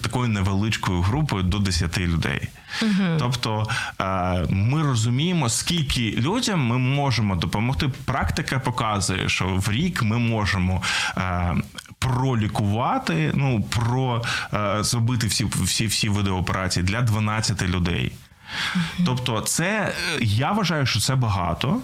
такою 0.00 0.28
невеличкою 0.28 1.00
групою 1.00 1.42
до 1.42 1.58
10 1.58 1.98
людей. 1.98 2.48
Угу. 2.82 3.16
Тобто 3.18 3.66
е, 4.00 4.04
ми 4.50 4.82
розуміємо, 4.82 5.48
скільки 5.48 6.10
людям 6.10 6.66
ми 6.66 6.78
можемо 6.78 7.36
допомогти. 7.36 7.88
Практика 8.04 8.58
показує, 8.58 9.28
що 9.28 9.46
в 9.46 9.70
рік 9.70 10.02
ми 10.02 10.18
можемо 10.18 10.82
е, 11.16 11.54
пролікувати, 12.04 13.32
ну 13.34 13.62
про 13.62 14.22
е, 14.54 14.84
зробити 14.84 15.26
всі 15.26 15.44
всі 15.44 15.86
всі 15.86 16.08
види 16.08 16.30
операцій 16.30 16.82
для 16.82 17.00
12 17.00 17.62
людей. 17.62 18.12
Тобто, 19.06 19.40
це 19.40 19.94
я 20.20 20.52
вважаю, 20.52 20.86
що 20.86 21.00
це 21.00 21.14
багато. 21.14 21.80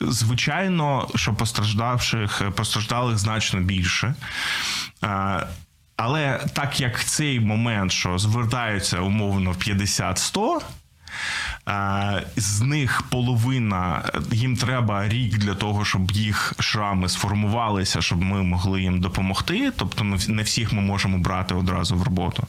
Звичайно, 0.00 1.08
що 1.14 1.34
постраждавших 1.34 2.42
постраждалих 2.56 3.18
значно 3.18 3.60
більше. 3.60 4.14
Але 5.96 6.40
так 6.52 6.80
як 6.80 7.04
цей 7.04 7.40
момент, 7.40 7.92
що 7.92 8.18
звертаються 8.18 9.00
умовно 9.00 9.50
в 9.50 9.56
50-100, 9.56 10.60
з 12.36 12.60
них 12.60 13.02
половина 13.02 14.02
їм 14.32 14.56
треба 14.56 15.08
рік 15.08 15.38
для 15.38 15.54
того, 15.54 15.84
щоб 15.84 16.10
їх 16.10 16.54
шрами 16.58 17.08
сформувалися, 17.08 18.02
щоб 18.02 18.22
ми 18.22 18.42
могли 18.42 18.82
їм 18.82 19.00
допомогти. 19.00 19.72
Тобто, 19.76 20.04
не 20.28 20.42
всіх 20.42 20.72
ми 20.72 20.80
можемо 20.80 21.18
брати 21.18 21.54
одразу 21.54 21.96
в 21.96 22.02
роботу. 22.02 22.46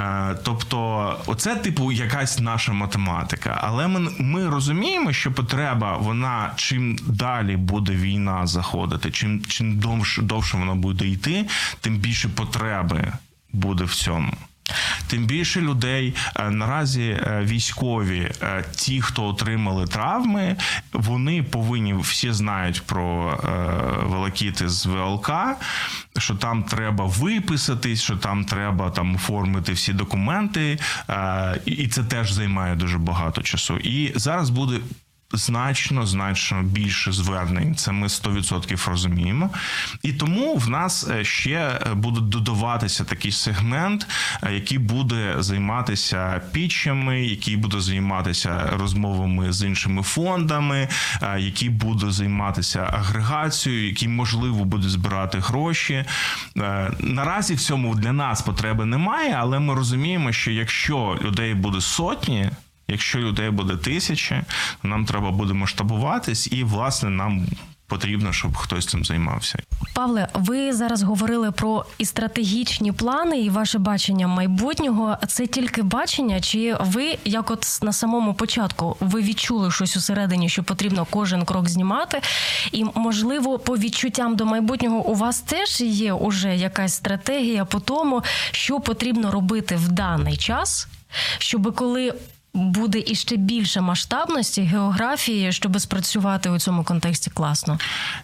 Е, 0.00 0.36
тобто, 0.42 1.20
оце 1.26 1.56
типу 1.56 1.92
якась 1.92 2.38
наша 2.38 2.72
математика. 2.72 3.60
Але 3.62 3.88
ми 3.88 4.10
ми 4.18 4.48
розуміємо, 4.48 5.12
що 5.12 5.32
потреба, 5.32 5.96
вона 5.96 6.52
чим 6.56 6.98
далі 7.06 7.56
буде 7.56 7.92
війна 7.92 8.46
заходити, 8.46 9.10
чим 9.10 9.44
чим 9.44 9.78
довше 9.78 10.22
довше 10.22 10.56
вона 10.56 10.74
буде 10.74 11.08
йти, 11.08 11.46
тим 11.80 11.96
більше 11.96 12.28
потреби 12.28 13.12
буде 13.52 13.84
в 13.84 13.94
цьому. 13.94 14.32
Тим 15.06 15.26
більше 15.26 15.60
людей 15.60 16.14
е, 16.36 16.50
наразі 16.50 17.02
е, 17.02 17.40
військові, 17.44 18.30
е, 18.42 18.64
ті, 18.76 19.00
хто 19.02 19.24
отримали 19.24 19.86
травми, 19.86 20.56
вони 20.92 21.42
повинні 21.42 21.94
всі 21.94 22.32
знають 22.32 22.82
про 22.86 23.38
волокіти 24.06 24.68
з 24.68 24.86
ВЛК, 24.86 25.30
що 26.18 26.34
там 26.34 26.62
треба 26.62 27.04
виписатись, 27.04 28.02
що 28.02 28.16
там 28.16 28.44
треба 28.44 28.90
там 28.90 29.14
оформити 29.14 29.72
всі 29.72 29.92
документи, 29.92 30.78
і 31.64 31.88
це 31.88 32.04
теж 32.04 32.32
займає 32.32 32.76
дуже 32.76 32.98
багато 32.98 33.42
часу. 33.42 33.76
І 33.76 34.12
зараз 34.14 34.50
буде 34.50 34.80
значно 35.32 36.06
значно 36.06 36.62
більше 36.62 37.12
звернень. 37.12 37.74
Це 37.74 37.92
ми 37.92 38.06
100% 38.06 38.90
розуміємо. 38.90 39.50
І 40.02 40.12
тому 40.12 40.54
в 40.54 40.68
нас 40.68 41.08
е, 41.08 41.24
ще 41.24 41.54
е, 41.54 41.94
буде 41.94 42.20
додаватися 42.20 43.04
такий 43.04 43.32
сегмент, 43.32 44.06
е, 44.42 44.54
який 44.54 44.78
буде 44.78 45.34
займатися 45.38 46.42
пітчами, 46.52 47.24
який 47.24 47.56
буде 47.56 47.80
займатися 47.80 48.70
розмовами 48.72 49.52
з 49.52 49.62
іншими 49.62 50.02
фондами, 50.02 50.88
який 51.38 51.68
буде 51.68 52.10
займатися 52.10 52.90
агрегацією, 52.92 53.88
який 53.88 54.08
можливо 54.08 54.64
буде 54.64 54.88
збирати 54.88 55.38
гроші. 55.38 56.04
Наразі 56.98 57.54
в 57.54 57.60
цьому 57.60 57.94
для 57.94 58.12
нас 58.12 58.42
потреби 58.42 58.84
немає, 58.84 59.36
але 59.38 59.58
ми 59.58 59.74
розуміємо, 59.74 60.32
що 60.32 60.50
якщо 60.50 61.18
людей 61.22 61.54
буде 61.54 61.80
сотні. 61.80 62.50
Якщо 62.88 63.18
людей 63.18 63.50
буде 63.50 63.76
тисячі, 63.76 64.40
нам 64.82 65.04
треба 65.04 65.30
буде 65.30 65.52
масштабуватись, 65.52 66.52
і 66.52 66.64
власне 66.64 67.10
нам 67.10 67.46
потрібно, 67.88 68.32
щоб 68.32 68.56
хтось 68.56 68.86
цим 68.86 69.04
займався. 69.04 69.58
Павле, 69.94 70.28
ви 70.34 70.72
зараз 70.72 71.02
говорили 71.02 71.52
про 71.52 71.84
і 71.98 72.04
стратегічні 72.04 72.92
плани, 72.92 73.40
і 73.40 73.50
ваше 73.50 73.78
бачення 73.78 74.26
майбутнього. 74.26 75.16
Це 75.28 75.46
тільки 75.46 75.82
бачення, 75.82 76.40
чи 76.40 76.76
ви, 76.80 77.18
як 77.24 77.50
от 77.50 77.78
на 77.82 77.92
самому 77.92 78.34
початку, 78.34 78.96
ви 79.00 79.22
відчули 79.22 79.70
щось 79.70 79.96
усередині, 79.96 80.48
що 80.48 80.62
потрібно 80.62 81.06
кожен 81.10 81.44
крок 81.44 81.68
знімати, 81.68 82.20
і 82.72 82.84
можливо, 82.94 83.58
по 83.58 83.76
відчуттям 83.76 84.36
до 84.36 84.46
майбутнього 84.46 85.06
у 85.06 85.14
вас 85.14 85.40
теж 85.40 85.80
є 85.80 86.12
уже 86.12 86.56
якась 86.56 86.94
стратегія 86.94 87.64
по 87.64 87.80
тому, 87.80 88.22
що 88.50 88.80
потрібно 88.80 89.30
робити 89.30 89.76
в 89.76 89.88
даний 89.88 90.36
час, 90.36 90.88
щоб 91.38 91.74
коли 91.74 92.14
буде 92.54 93.02
іще 93.06 93.36
більше 93.36 93.80
масштабності 93.80 94.62
географії, 94.62 95.52
щоб 95.52 95.80
спрацювати 95.80 96.50
у 96.50 96.58
цьому 96.58 96.84
контексті 96.84 97.30
класно. 97.30 97.78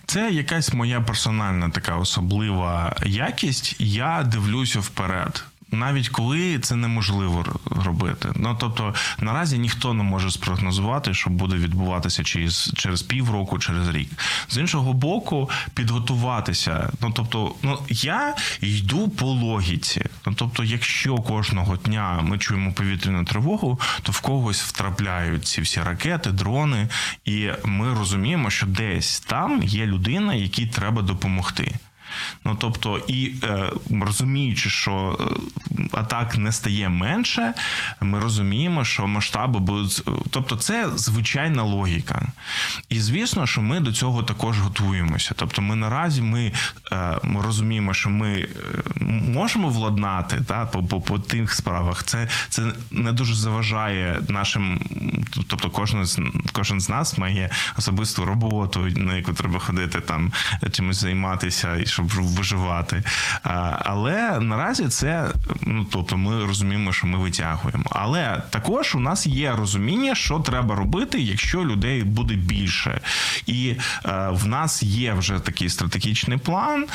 Це 0.06 0.30
якась 0.30 0.72
моя 0.72 1.00
персональна 1.00 1.70
така 1.70 1.96
особлива 1.96 2.96
якість. 3.06 3.76
Я 3.78 4.22
дивлюся 4.32 4.80
вперед 4.80 5.44
навіть 5.76 6.08
коли 6.08 6.58
це 6.58 6.76
неможливо 6.76 7.44
робити. 7.84 8.28
Ну 8.36 8.56
тобто 8.60 8.94
наразі 9.20 9.58
ніхто 9.58 9.94
не 9.94 10.02
може 10.02 10.30
спрогнозувати, 10.30 11.14
що 11.14 11.30
буде 11.30 11.56
відбуватися 11.56 12.24
через 12.24 12.72
через 12.76 13.02
півроку, 13.02 13.58
через 13.58 13.88
рік. 13.88 14.10
З 14.48 14.58
іншого 14.58 14.92
боку, 14.92 15.50
підготуватися. 15.74 16.90
Ну 17.00 17.12
тобто, 17.16 17.54
ну 17.62 17.78
я 17.88 18.34
йду 18.60 19.08
по 19.08 19.26
логіці. 19.26 20.04
Ну 20.26 20.34
тобто, 20.36 20.64
якщо 20.64 21.16
кожного 21.16 21.76
дня 21.76 22.20
ми 22.22 22.38
чуємо 22.38 22.72
повітряну 22.72 23.24
тривогу, 23.24 23.80
то 24.02 24.12
в 24.12 24.20
когось 24.20 24.62
втрапляють 24.62 25.46
ці 25.46 25.60
всі 25.60 25.80
ракети, 25.82 26.30
дрони, 26.30 26.88
і 27.24 27.48
ми 27.64 27.94
розуміємо, 27.94 28.50
що 28.50 28.66
десь 28.66 29.20
там 29.20 29.62
є 29.62 29.86
людина, 29.86 30.34
якій 30.34 30.66
треба 30.66 31.02
допомогти. 31.02 31.74
Ну 32.44 32.56
тобто, 32.60 33.00
і 33.08 33.32
е, 33.42 33.70
розуміючи, 34.02 34.70
що 34.70 35.18
е, 35.20 35.24
атак 35.96 36.36
не 36.38 36.52
стає 36.52 36.88
менше, 36.88 37.54
ми 38.00 38.20
розуміємо, 38.20 38.84
що 38.84 39.06
масштаби 39.06 39.60
будуть. 39.60 40.02
Тобто, 40.30 40.56
це 40.56 40.88
звичайна 40.94 41.62
логіка. 41.62 42.22
І 42.88 43.00
звісно, 43.00 43.46
що 43.46 43.62
ми 43.62 43.80
до 43.80 43.92
цього 43.92 44.22
також 44.22 44.58
готуємося. 44.58 45.34
Тобто, 45.36 45.62
ми 45.62 45.76
наразі 45.76 46.22
ми, 46.22 46.52
е, 46.92 47.18
ми 47.22 47.42
розуміємо, 47.42 47.94
що 47.94 48.10
ми 48.10 48.32
е, 48.32 48.48
можемо 49.34 49.68
владнати 49.68 50.40
та, 50.46 50.66
по, 50.66 50.82
по 50.82 51.00
по, 51.00 51.18
тих 51.18 51.54
справах. 51.54 52.04
Це 52.04 52.28
це 52.48 52.62
не 52.90 53.12
дуже 53.12 53.34
заважає 53.34 54.20
нашим, 54.28 54.80
тобто, 55.48 55.70
кожен 55.70 56.04
з 56.04 56.20
кожен 56.52 56.80
з 56.80 56.88
нас 56.88 57.18
має 57.18 57.50
особисту 57.78 58.24
роботу, 58.24 58.80
на 58.96 59.16
яку 59.16 59.32
треба 59.32 59.58
ходити 59.58 60.00
там 60.00 60.32
чимось 60.70 60.96
займатися 60.96 61.76
і 61.76 61.86
щоб 61.86 62.08
виживати. 62.08 63.02
Але 63.84 64.40
наразі 64.40 64.88
це 64.88 65.30
ну 65.62 65.83
тобто, 65.90 66.16
ми 66.16 66.46
розуміємо, 66.46 66.92
що 66.92 67.06
ми 67.06 67.18
витягуємо. 67.18 67.84
Але 67.90 68.42
також 68.50 68.94
у 68.94 69.00
нас 69.00 69.26
є 69.26 69.52
розуміння, 69.52 70.14
що 70.14 70.38
треба 70.38 70.74
робити, 70.74 71.20
якщо 71.20 71.64
людей 71.64 72.02
буде 72.02 72.34
більше, 72.34 73.00
і 73.46 73.74
в 74.30 74.46
нас 74.46 74.82
є 74.82 75.12
вже 75.12 75.38
такий 75.38 75.68
стратегічний 75.68 76.38
план, 76.38 76.86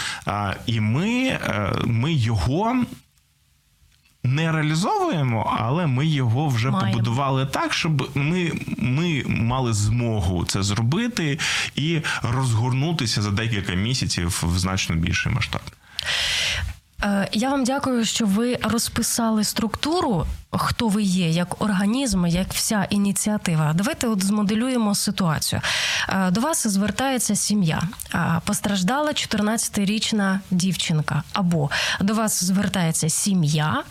і 0.65 0.80
ми, 0.80 1.10
е, 1.28 1.73
ми 1.86 2.13
його. 2.13 2.84
Не 4.23 4.52
реалізовуємо, 4.52 5.58
але 5.60 5.88
ми 5.88 6.06
його 6.08 6.47
вже 6.47 6.69
Маємо. 6.69 6.91
побудували 6.91 7.45
так, 7.45 7.73
щоб 7.73 8.17
ми 8.17 8.52
ми 8.78 9.23
мали 9.28 9.73
змогу 9.73 10.45
це 10.45 10.63
зробити 10.63 11.39
і 11.75 12.02
розгорнутися 12.21 13.21
за 13.21 13.32
декілька 13.32 13.73
місяців 13.73 14.41
в 14.43 14.60
значно 14.60 14.95
більший 14.95 15.34
масштаб. 15.34 15.62
Е, 17.04 17.28
я 17.32 17.50
вам 17.50 17.64
дякую, 17.64 18.06
що 18.06 18.26
ви 18.26 18.58
розписали 18.62 19.44
структуру, 19.44 20.26
хто 20.52 20.88
ви 20.88 21.04
є, 21.04 21.30
як 21.30 21.62
організм, 21.62 22.26
як 22.26 22.54
вся 22.54 22.88
ініціатива. 22.90 23.74
Давайте 23.76 24.08
от 24.08 24.24
змоделюємо 24.24 24.96
ситуацію. 24.96 25.62
Е, 26.10 26.32
до 26.32 26.42
вас 26.42 26.68
звертається 26.68 27.36
сім'я, 27.36 27.84
е, 28.14 28.42
постраждала 28.46 29.12
14-річна 29.12 30.40
дівчинка, 30.52 31.24
або 31.34 31.70
до 32.02 32.14
вас 32.14 32.44
звертається 32.44 33.10
сім'я 33.10 33.84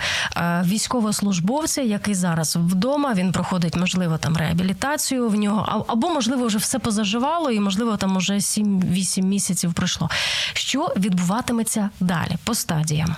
військовослужбовця, 0.65 1.83
який 1.83 2.15
зараз 2.15 2.57
вдома. 2.57 3.15
Він 3.15 3.33
проходить, 3.33 3.77
можливо, 3.77 4.19
там 4.19 4.37
реабілітацію 4.37 5.29
в 5.29 5.35
нього, 5.35 5.85
або 5.89 6.09
можливо 6.09 6.47
вже 6.47 6.59
все 6.59 6.79
позаживало, 6.79 7.51
і 7.51 7.61
можливо 7.61 7.97
там 7.97 8.17
уже 8.17 8.35
7-8 8.35 9.23
місяців 9.23 9.75
пройшло. 9.75 10.11
Що 10.53 10.95
відбуватиметься 10.97 11.91
далі 12.01 12.37
по 12.45 12.55
стадії? 12.55 12.98
Діям? 12.99 13.17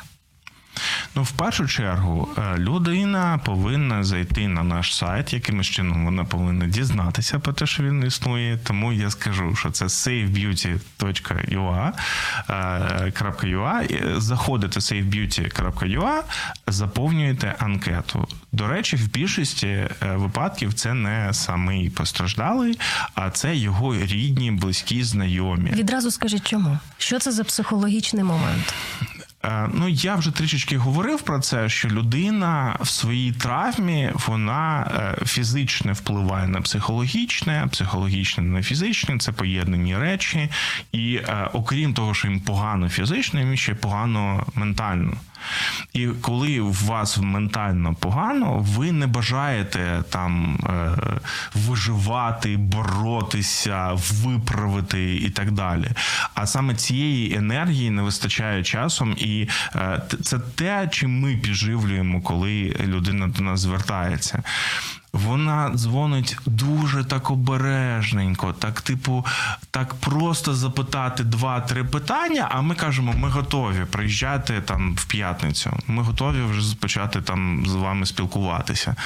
Ну, 1.14 1.22
в 1.22 1.30
першу 1.30 1.66
чергу, 1.66 2.28
е, 2.38 2.58
людина 2.58 3.40
повинна 3.44 4.04
зайти 4.04 4.48
на 4.48 4.62
наш 4.62 4.96
сайт, 4.96 5.32
якимось 5.32 5.66
чином 5.66 6.04
вона 6.04 6.24
повинна 6.24 6.66
дізнатися 6.66 7.38
про 7.38 7.52
те, 7.52 7.66
що 7.66 7.82
він 7.82 8.06
існує. 8.06 8.58
Тому 8.64 8.92
я 8.92 9.10
скажу, 9.10 9.56
що 9.56 9.70
це 9.70 9.84
safebeauty.ua. 9.84 11.92
Е, 12.50 13.12
заходите 14.20 14.80
safebeauty.ua, 14.80 16.22
заповнюєте 16.66 17.54
анкету. 17.58 18.28
До 18.52 18.68
речі, 18.68 18.96
в 18.96 19.10
більшості 19.10 19.66
е, 19.66 19.90
випадків 20.02 20.74
це 20.74 20.94
не 20.94 21.34
самий 21.34 21.90
постраждалий, 21.90 22.78
а 23.14 23.30
це 23.30 23.56
його 23.56 23.94
рідні, 23.94 24.50
близькі, 24.50 25.02
знайомі. 25.02 25.70
Відразу 25.70 26.10
скажіть, 26.10 26.46
чому? 26.46 26.78
Що 26.98 27.18
це 27.18 27.32
за 27.32 27.44
психологічний 27.44 28.24
момент? 28.24 28.74
Е, 29.44 29.68
ну, 29.74 29.88
я 29.88 30.14
вже 30.14 30.31
трішечки 30.31 30.76
говорив 30.76 31.22
про 31.22 31.38
це, 31.38 31.68
що 31.68 31.88
людина 31.88 32.76
в 32.81 32.88
своїй 32.88 33.33
травмі 33.33 34.12
вона 34.26 34.90
фізичне 35.26 35.92
впливає 35.92 36.48
на 36.48 36.61
психологічне, 36.61 37.68
психологічне 37.72 38.44
на 38.44 38.62
фізичне, 38.62 39.18
це 39.18 39.33
поєднані 39.33 39.98
речі, 39.98 40.48
і 40.92 41.14
е, 41.14 41.50
окрім 41.53 41.94
того, 41.94 42.14
що 42.14 42.29
їм 42.29 42.40
погано 42.40 42.88
фізично, 42.88 43.40
їм 43.40 43.57
ще 43.57 43.74
погано 43.74 44.46
ментально. 44.55 45.16
І 45.92 46.07
коли 46.07 46.61
у 46.61 46.72
вас 46.72 47.18
ментально 47.18 47.94
погано, 47.94 48.66
ви 48.68 48.92
не 48.92 49.07
бажаєте 49.07 50.03
там 50.11 50.59
е, 50.64 50.96
виживати, 51.55 52.57
боротися, 52.57 53.90
виправити 53.92 55.16
і 55.16 55.31
так 55.31 55.53
далі. 55.53 55.88
А 56.35 56.46
саме 56.46 56.74
цієї 56.74 57.35
енергії 57.35 57.90
не 57.90 58.03
вистачає 58.03 58.64
часом, 58.64 59.14
і 59.18 59.48
е, 59.74 60.03
це 60.22 60.38
те, 60.38 60.88
чим 60.92 61.20
ми 61.20 61.37
підживлюємо, 61.37 62.20
коли 62.20 62.76
людина 62.81 63.29
до 63.29 63.42
нас 63.42 63.61
звертається. 63.61 64.42
Вона 65.12 65.70
дзвонить 65.74 66.36
дуже 66.46 67.04
так 67.04 67.30
обережненько, 67.30 68.52
так, 68.52 68.80
типу, 68.80 69.26
так 69.70 69.94
просто 69.94 70.54
запитати 70.54 71.24
два-три 71.24 71.84
питання. 71.84 72.48
А 72.50 72.60
ми 72.60 72.74
кажемо, 72.74 73.14
ми 73.16 73.28
готові 73.28 73.84
приїжджати 73.90 74.60
там 74.60 74.94
в 74.94 75.04
п'ятницю. 75.04 75.70
Ми 75.86 76.02
готові 76.02 76.42
вже 76.42 76.76
почати 76.76 77.22
там 77.22 77.66
з 77.66 77.74
вами 77.74 78.06
спілкуватися. 78.06 78.96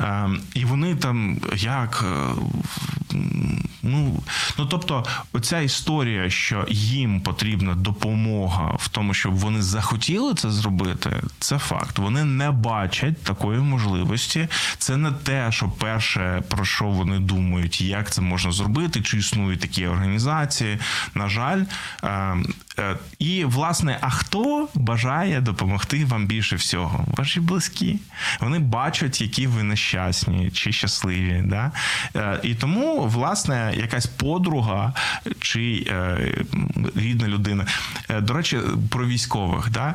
Е, 0.00 0.28
І 0.54 0.64
вони 0.64 0.96
там 0.96 1.38
як. 1.56 2.04
Ну, 3.82 4.22
ну 4.58 4.66
тобто, 4.66 5.04
оця 5.32 5.60
історія, 5.60 6.30
що 6.30 6.66
їм 6.68 7.20
потрібна 7.20 7.74
допомога 7.74 8.76
в 8.78 8.88
тому, 8.88 9.14
щоб 9.14 9.34
вони 9.34 9.62
захотіли 9.62 10.34
це 10.34 10.50
зробити, 10.50 11.22
це 11.38 11.58
факт. 11.58 11.98
Вони 11.98 12.24
не 12.24 12.50
бачать 12.50 13.22
такої 13.22 13.58
можливості. 13.58 14.48
Це 14.78 14.96
не 14.96 15.12
те 15.12 15.52
що 15.52 15.68
перше 15.68 16.42
про 16.48 16.64
що 16.64 16.84
вони 16.84 17.18
думають, 17.18 17.80
як 17.80 18.10
це 18.10 18.20
можна 18.20 18.52
зробити, 18.52 19.02
чи 19.02 19.18
існують 19.18 19.60
такі 19.60 19.86
організації. 19.86 20.78
На 21.14 21.28
жаль, 21.28 21.64
е, 22.02 22.08
е, 22.08 22.36
і 23.18 23.44
власне, 23.44 23.98
а 24.00 24.10
хто 24.10 24.68
бажає 24.74 25.40
допомогти 25.40 26.04
вам 26.04 26.26
більше 26.26 26.56
всього? 26.56 27.04
Ваші 27.16 27.40
близькі. 27.40 27.98
Вони 28.40 28.58
бачать, 28.58 29.20
які 29.20 29.46
ви 29.46 29.62
нещасні 29.62 30.50
чи 30.50 30.72
щасливі. 30.72 31.42
Да? 31.46 31.72
Е, 32.16 32.40
і 32.42 32.54
тому, 32.54 33.06
власне, 33.06 33.74
якась 33.76 34.06
подруга 34.06 34.92
чи 35.40 35.92
рідна 36.96 37.28
людина. 37.28 37.66
До 38.20 38.34
речі, 38.34 38.58
про 38.90 39.06
військових. 39.06 39.70
Да? 39.70 39.94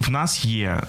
В 0.00 0.10
нас 0.10 0.44
є 0.44 0.80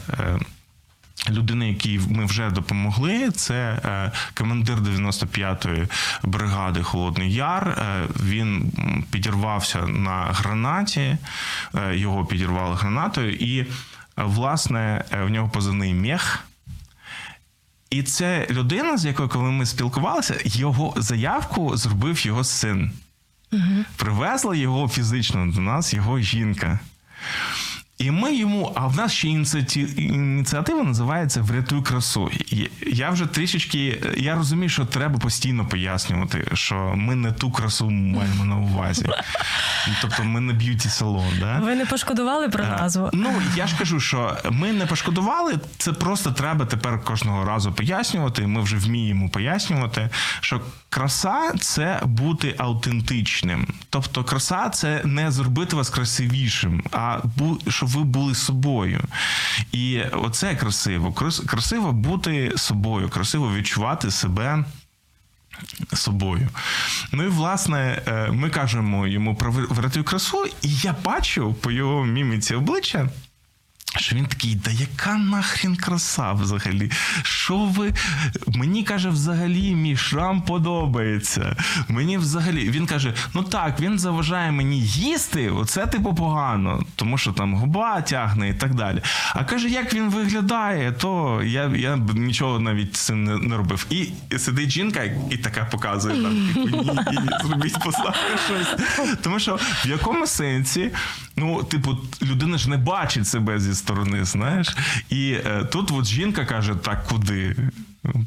Людини, 1.30 1.68
якій 1.68 2.00
ми 2.10 2.26
вже 2.26 2.50
допомогли, 2.50 3.32
це 3.32 3.82
е, 3.86 4.12
командир 4.34 4.78
95-ї 4.78 5.88
бригади 6.24 6.84
Холодний 6.84 7.34
Яр. 7.34 7.68
Е, 7.68 8.08
він 8.24 8.72
підірвався 9.12 9.82
на 9.82 10.26
гранаті, 10.30 11.18
е, 11.76 11.96
його 11.96 12.26
підірвали 12.26 12.76
гранатою, 12.76 13.34
і 13.34 13.66
власне 14.18 15.06
в 15.26 15.30
нього 15.30 15.50
позивний 15.50 15.94
мех. 15.94 16.44
І 17.90 18.04
це 18.04 18.48
людина, 18.50 18.98
з 18.98 19.06
якою 19.06 19.30
коли 19.30 19.52
ми 19.52 19.66
спілкувалися, 19.66 20.36
його 20.46 20.94
заявку 20.98 21.78
зробив 21.78 22.26
його 22.26 22.44
син. 22.44 22.92
Угу. 23.52 23.86
Привезла 23.96 24.56
його 24.56 24.90
фізично 24.90 25.48
до 25.48 25.62
нас, 25.62 25.94
його 25.94 26.20
жінка. 26.20 26.80
І 27.98 28.12
ми 28.12 28.36
йому, 28.36 28.72
а 28.76 28.88
в 28.88 28.96
нас 28.96 29.12
ще 29.12 29.28
ініціатива 29.28 30.84
називається 30.84 31.42
Врятуй 31.42 31.82
красу. 31.82 32.32
Я 32.88 33.10
вже 33.10 33.26
трішечки 33.26 34.02
я 34.18 34.36
розумію, 34.36 34.70
що 34.70 34.86
треба 34.86 35.20
постійно 35.20 35.66
пояснювати, 35.66 36.48
що 36.54 36.94
ми 36.96 37.16
не 37.16 37.32
ту 37.32 37.52
красу 37.52 37.90
маємо 37.90 38.46
на 38.46 38.58
увазі. 38.58 39.06
Тобто 40.02 40.24
ми 40.24 40.40
не 40.42 40.54
beauty 40.54 40.90
салон. 40.90 41.34
Да? 41.40 41.60
Ви 41.60 41.76
не 41.76 41.86
пошкодували 41.86 42.50
про 42.50 42.64
назву? 42.64 43.10
Ну 43.14 43.42
я 43.56 43.68
ж 43.68 43.76
кажу, 43.78 44.00
що 44.00 44.38
ми 44.52 44.74
не 44.74 44.86
пошкодували. 44.86 45.60
Це 45.78 45.94
просто 45.94 46.32
треба 46.32 46.66
тепер 46.66 47.04
кожного 47.04 47.46
разу 47.46 47.74
пояснювати. 47.74 48.48
Ми 48.48 48.62
вже 48.62 48.78
вміємо 48.78 49.30
пояснювати, 49.30 50.10
що 50.42 50.62
краса 50.90 51.54
це 51.60 52.02
бути 52.04 52.56
аутентичним. 52.58 53.68
Тобто, 53.90 54.24
краса 54.24 54.70
це 54.70 55.02
не 55.06 55.32
зробити 55.32 55.76
вас 55.76 55.90
красивішим, 55.90 56.84
а 56.92 57.20
щоб 57.88 58.00
ви 58.00 58.04
були 58.04 58.36
собою. 58.36 59.02
І 59.72 60.02
оце 60.02 60.56
красиво. 60.56 61.14
Красиво 61.48 61.92
бути 61.92 62.54
собою, 62.58 63.10
красиво 63.10 63.54
відчувати 63.56 64.12
себе. 64.12 64.66
Собою. 65.94 66.50
Ну 67.12 67.24
і 67.24 67.28
власне 67.28 68.02
е, 68.08 68.32
ми 68.32 68.50
кажемо 68.50 69.08
йому 69.08 69.36
про 69.36 69.52
врятуй 69.52 70.04
красу, 70.04 70.46
і 70.62 70.76
я 70.76 70.96
бачу 71.04 71.54
по 71.54 71.72
його 71.72 72.06
міміці 72.06 72.56
обличчя, 72.56 73.10
що 73.96 74.16
він 74.16 74.26
такий, 74.26 74.56
да 74.56 74.72
яка 74.72 75.18
нахрін 75.18 75.76
краса 75.76 76.34
взагалі? 76.34 76.92
Що 77.24 77.58
ви. 77.58 77.94
Мені 78.48 78.84
каже, 78.84 79.10
взагалі, 79.10 79.76
мій 79.76 79.98
шрам 79.98 80.42
подобається. 80.42 81.56
Мені 81.88 82.18
взагалі. 82.18 82.70
Він 82.70 82.86
каже: 82.86 83.14
ну 83.34 83.44
так, 83.44 83.80
він 83.80 84.00
заважає 84.00 84.52
мені 84.52 84.82
їсти, 84.82 85.50
оце 85.50 85.86
типу 85.88 86.16
погано, 86.16 86.84
тому 86.96 87.18
що 87.18 87.32
там 87.32 87.56
губа 87.56 88.02
тягне 88.02 88.50
і 88.50 88.54
так 88.54 88.76
далі. 88.76 89.02
А 89.36 89.44
каже, 89.44 89.70
як 89.70 89.94
він 89.94 90.10
виглядає, 90.10 90.92
то 90.92 91.42
я 91.44 91.72
я 91.76 91.98
нічого 92.16 92.60
навіть 92.60 92.96
цим 92.96 93.24
не, 93.24 93.38
не 93.38 93.58
робив. 93.58 93.86
І 93.90 94.08
сидить 94.38 94.70
жінка 94.70 95.04
і 95.30 95.38
така 95.38 95.66
показує 95.66 96.22
там, 96.24 96.50
типу, 96.54 96.84
зробіть 97.48 97.84
поставте 97.84 98.38
щось. 98.46 98.88
Тому 99.22 99.40
що 99.40 99.56
в 99.86 99.88
якому 99.90 100.28
сенсі, 100.28 100.92
ну, 101.36 101.64
типу, 101.64 101.98
людина 102.22 102.58
ж 102.58 102.70
не 102.70 102.78
бачить 102.78 103.28
себе 103.28 103.60
зі 103.60 103.74
сторони, 103.78 104.26
знаєш. 104.26 104.78
І 105.10 105.32
е, 105.32 105.64
тут 105.72 105.92
от 105.92 106.06
жінка 106.06 106.46
каже: 106.46 106.76
так 106.76 107.06
куди? 107.06 107.56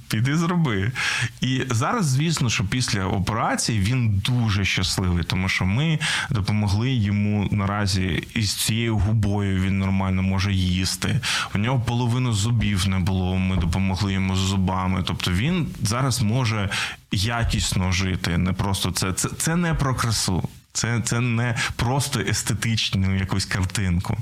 Піди 0.08 0.36
зроби. 0.36 0.92
І 1.40 1.62
зараз, 1.70 2.06
звісно, 2.06 2.50
що 2.50 2.64
після 2.64 3.04
операції 3.04 3.80
він 3.80 4.22
дуже 4.26 4.64
щасливий, 4.64 5.24
тому 5.24 5.48
що 5.48 5.64
ми 5.66 5.98
допомогли 6.30 6.90
йому 6.90 7.48
наразі 7.50 8.24
із 8.34 8.54
цією 8.54 8.98
губою 8.98 9.62
він 9.62 9.78
нормально 9.78 10.22
може 10.22 10.52
їсти. 10.52 11.20
У 11.54 11.58
нього 11.58 11.80
половину 11.80 12.32
зубів 12.32 12.88
не 12.88 12.98
було. 12.98 13.36
Ми 13.36 13.56
допомогли 13.56 14.12
йому 14.12 14.36
з 14.36 14.38
зубами. 14.38 15.04
Тобто 15.06 15.30
він 15.32 15.66
зараз 15.82 16.22
може 16.22 16.68
якісно 17.12 17.92
жити. 17.92 18.38
Не 18.38 18.52
просто 18.52 18.90
це, 18.90 19.12
це, 19.12 19.28
це 19.28 19.56
не 19.56 19.74
про 19.74 19.94
красу. 19.94 20.48
Це 20.72 21.00
це 21.04 21.20
не 21.20 21.56
просто 21.76 22.20
естетичну 22.20 23.16
якусь 23.16 23.44
картинку, 23.44 24.16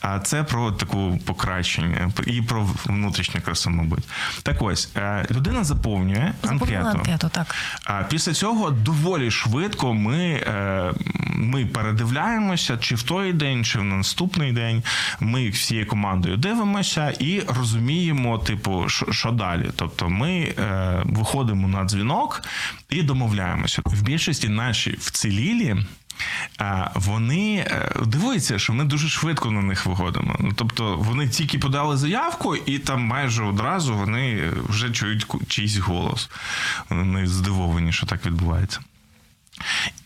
а 0.00 0.18
це 0.18 0.44
про 0.44 0.72
таку 0.72 1.18
покращення 1.26 2.12
і 2.26 2.42
про 2.42 2.68
внутрішню 2.84 3.40
красу, 3.40 3.70
мабуть. 3.70 4.04
Так 4.42 4.62
ось 4.62 4.88
е, 4.96 5.26
людина 5.30 5.64
заповнює 5.64 6.32
анкету. 6.48 6.88
анкету. 6.88 7.28
Так 7.32 7.54
а 7.84 8.02
після 8.02 8.32
цього 8.32 8.70
доволі 8.70 9.30
швидко 9.30 9.94
ми 9.94 10.18
е, 10.18 10.92
ми 11.40 11.66
передивляємося, 11.66 12.76
чи 12.76 12.94
в 12.94 13.02
той 13.02 13.32
день, 13.32 13.64
чи 13.64 13.78
в 13.78 13.84
наступний 13.84 14.52
день. 14.52 14.82
Ми 15.20 15.48
всією 15.50 15.86
командою 15.86 16.36
дивимося 16.36 17.12
і 17.18 17.40
розуміємо, 17.40 18.38
типу, 18.38 18.88
що 18.88 19.30
далі. 19.30 19.70
Тобто, 19.76 20.08
ми 20.08 20.54
е, 20.58 21.02
виходимо 21.04 21.68
на 21.68 21.84
дзвінок 21.84 22.42
і 22.90 23.02
домовляємося. 23.02 23.82
В 23.84 24.02
більшості 24.02 24.48
наші 24.48 24.90
вцілілі. 24.90 25.76
Вони 26.94 27.66
е, 27.70 27.92
дивуються, 28.06 28.58
що 28.58 28.72
ми 28.72 28.84
дуже 28.84 29.08
швидко 29.08 29.50
на 29.50 29.62
них 29.62 29.86
виходимо. 29.86 30.36
Ну 30.40 30.52
тобто 30.56 30.96
вони 30.96 31.28
тільки 31.28 31.58
подали 31.58 31.96
заявку, 31.96 32.56
і 32.56 32.78
там 32.78 33.02
майже 33.02 33.44
одразу 33.44 33.96
вони 33.96 34.50
вже 34.68 34.90
чують 34.90 35.26
чийсь 35.48 35.76
голос. 35.76 36.30
Вони 36.88 37.26
здивовані, 37.26 37.92
що 37.92 38.06
так 38.06 38.26
відбувається. 38.26 38.80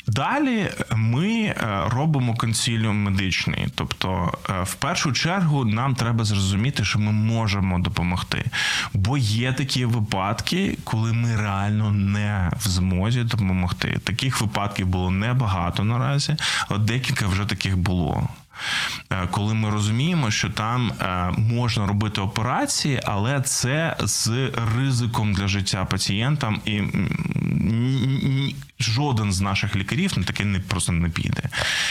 Далі 0.07 0.71
ми 0.97 1.31
е, 1.31 1.57
робимо 1.87 2.35
консиліум 2.35 3.03
медичний. 3.03 3.69
Тобто, 3.75 4.39
е, 4.51 4.63
в 4.63 4.75
першу 4.75 5.13
чергу, 5.13 5.65
нам 5.65 5.95
треба 5.95 6.25
зрозуміти, 6.25 6.85
що 6.85 6.99
ми 6.99 7.13
можемо 7.13 7.79
допомогти. 7.79 8.45
Бо 8.93 9.19
є 9.19 9.53
такі 9.53 9.85
випадки, 9.85 10.79
коли 10.85 11.13
ми 11.13 11.37
реально 11.37 11.91
не 11.91 12.51
в 12.61 12.69
змозі 12.69 13.23
допомогти. 13.23 13.99
Таких 14.05 14.41
випадків 14.41 14.87
було 14.87 15.11
небагато 15.11 15.85
наразі, 15.85 16.37
але 16.69 16.79
декілька 16.79 17.27
вже 17.27 17.45
таких 17.45 17.79
було. 17.79 18.29
Е, 19.11 19.29
коли 19.31 19.55
ми 19.55 19.71
розуміємо, 19.71 20.31
що 20.31 20.51
там 20.51 20.93
можна 21.37 21.87
робити 21.87 22.21
операції, 22.21 23.01
але 23.05 23.41
це 23.41 23.97
з 24.01 24.51
ризиком 24.77 25.33
для 25.33 25.49
життя 25.49 25.85
пацієнтам, 25.85 26.61
і 26.65 26.83
жоден 28.81 29.33
з 29.33 29.41
наших 29.41 29.77
лікарів 29.77 30.13
на 30.17 30.25
таке 30.25 30.45
не 30.45 30.61
просто 30.61 30.93
не 30.93 31.09
піде. 31.09 31.43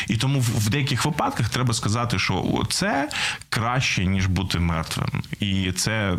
І 0.08 0.18
тому 0.18 0.40
в 0.40 0.70
деяких 0.70 1.06
випадках 1.06 1.50
треба 1.50 1.74
сказати, 1.74 2.20
що 2.20 2.64
це 2.70 3.10
краще 3.50 4.06
ніж 4.06 4.26
бути 4.26 4.60
мертвим, 4.60 5.24
і 5.40 5.72
це 5.72 6.18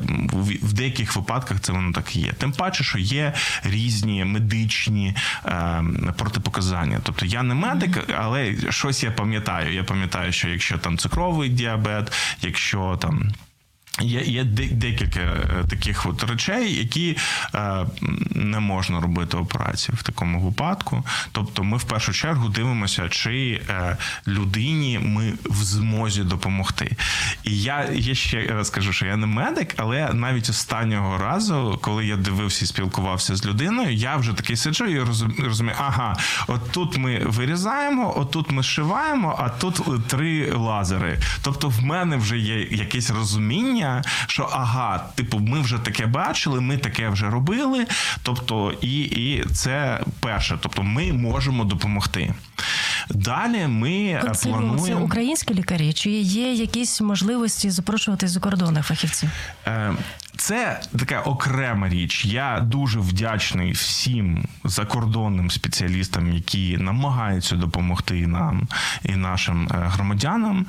в 0.63 0.73
деяких 0.73 1.17
випадках 1.17 1.61
це 1.61 1.73
воно 1.73 1.93
так 1.93 2.17
є. 2.17 2.33
Тим 2.33 2.53
паче, 2.53 2.85
що 2.85 2.99
є 2.99 3.33
різні 3.63 4.25
медичні 4.25 5.17
е, 5.47 5.85
протипоказання. 6.17 7.01
Тобто 7.03 7.27
я 7.27 7.43
не 7.43 7.55
медик, 7.55 8.11
але 8.19 8.57
щось 8.71 9.03
я 9.03 9.11
пам'ятаю. 9.11 9.75
Я 9.75 9.85
пам'ятаю, 9.85 10.33
що 10.33 10.49
якщо 10.49 10.79
там 10.79 10.99
цукровий 10.99 11.49
діабет, 11.49 12.13
якщо 12.43 12.99
там. 13.03 13.33
Є 14.01 14.21
є 14.21 14.45
декілька 14.45 15.21
е, 15.21 15.65
таких 15.71 16.07
от 16.07 16.25
речей, 16.25 16.75
які 16.75 17.17
е, 17.55 17.87
не 18.31 18.61
можна 18.61 19.01
робити 19.01 19.37
операцію 19.37 19.97
в 19.99 20.03
такому 20.03 20.41
випадку. 20.41 21.05
Тобто, 21.33 21.65
ми 21.65 21.77
в 21.77 21.85
першу 21.85 22.13
чергу 22.13 22.49
дивимося, 22.49 23.09
чи 23.09 23.61
е, 23.69 23.97
людині 24.29 24.99
ми 25.03 25.33
в 25.45 25.55
змозі 25.55 26.23
допомогти. 26.23 26.97
І 27.45 27.63
я 27.63 27.89
я 27.93 28.15
ще 28.15 28.47
раз 28.47 28.71
кажу, 28.71 28.93
що 28.93 29.07
я 29.07 29.17
не 29.17 29.27
медик, 29.27 29.75
але 29.77 30.13
навіть 30.13 30.51
останнього 30.51 31.19
разу, 31.19 31.79
коли 31.83 32.07
я 32.07 32.17
дивився 32.17 32.65
і 32.65 32.69
спілкувався 32.69 33.37
з 33.37 33.47
людиною, 33.47 33.93
я 33.93 34.17
вже 34.17 34.33
такий 34.33 34.57
сиджу 34.57 34.85
і 34.85 35.01
розумію, 35.45 35.77
ага, 35.79 36.17
от 36.47 36.71
тут 36.71 36.99
ми 36.99 37.19
вирізаємо, 37.19 38.19
отут 38.19 38.51
ми 38.51 38.63
шиваємо, 38.63 39.37
а 39.39 39.49
тут 39.49 40.07
три 40.07 40.53
лазери. 40.53 41.19
Тобто, 41.43 41.69
в 41.69 41.83
мене 41.83 42.17
вже 42.17 42.39
є 42.39 42.63
якесь 42.63 43.11
розуміння 43.11 43.84
розуміння, 43.85 44.03
що 44.27 44.49
ага, 44.53 45.05
типу, 45.15 45.39
ми 45.39 45.61
вже 45.61 45.79
таке 45.79 46.07
бачили, 46.07 46.61
ми 46.61 46.79
таке 46.79 47.09
вже 47.09 47.31
робили. 47.31 47.87
Тобто, 48.23 48.73
і, 48.81 49.01
і 49.01 49.45
це 49.53 50.01
перше, 50.21 50.59
тобто, 50.61 50.83
ми 50.83 51.13
можемо 51.13 51.65
допомогти. 51.65 52.35
Далі 53.11 53.67
ми 53.67 54.21
Консиліум 54.23 54.59
плануємо... 54.59 54.87
це 54.87 54.95
українські 54.95 55.55
лікарі, 55.55 55.93
чи 55.93 56.11
є 56.11 56.53
якісь 56.53 57.01
можливості 57.01 57.71
запрошувати 57.71 58.29
з 58.29 58.39
кордонних 58.39 58.87
фахівців? 58.87 59.31
Це 60.45 60.81
така 60.99 61.21
окрема 61.21 61.89
річ. 61.89 62.25
Я 62.25 62.61
дуже 62.61 63.01
вдячний 63.01 63.73
всім 63.73 64.45
закордонним 64.65 65.51
спеціалістам, 65.51 66.33
які 66.33 66.77
намагаються 66.77 67.57
допомогти 67.57 68.27
нам 68.27 68.69
і 69.05 69.17
нашим 69.17 69.69
е, 69.69 69.75
громадянам. 69.75 70.67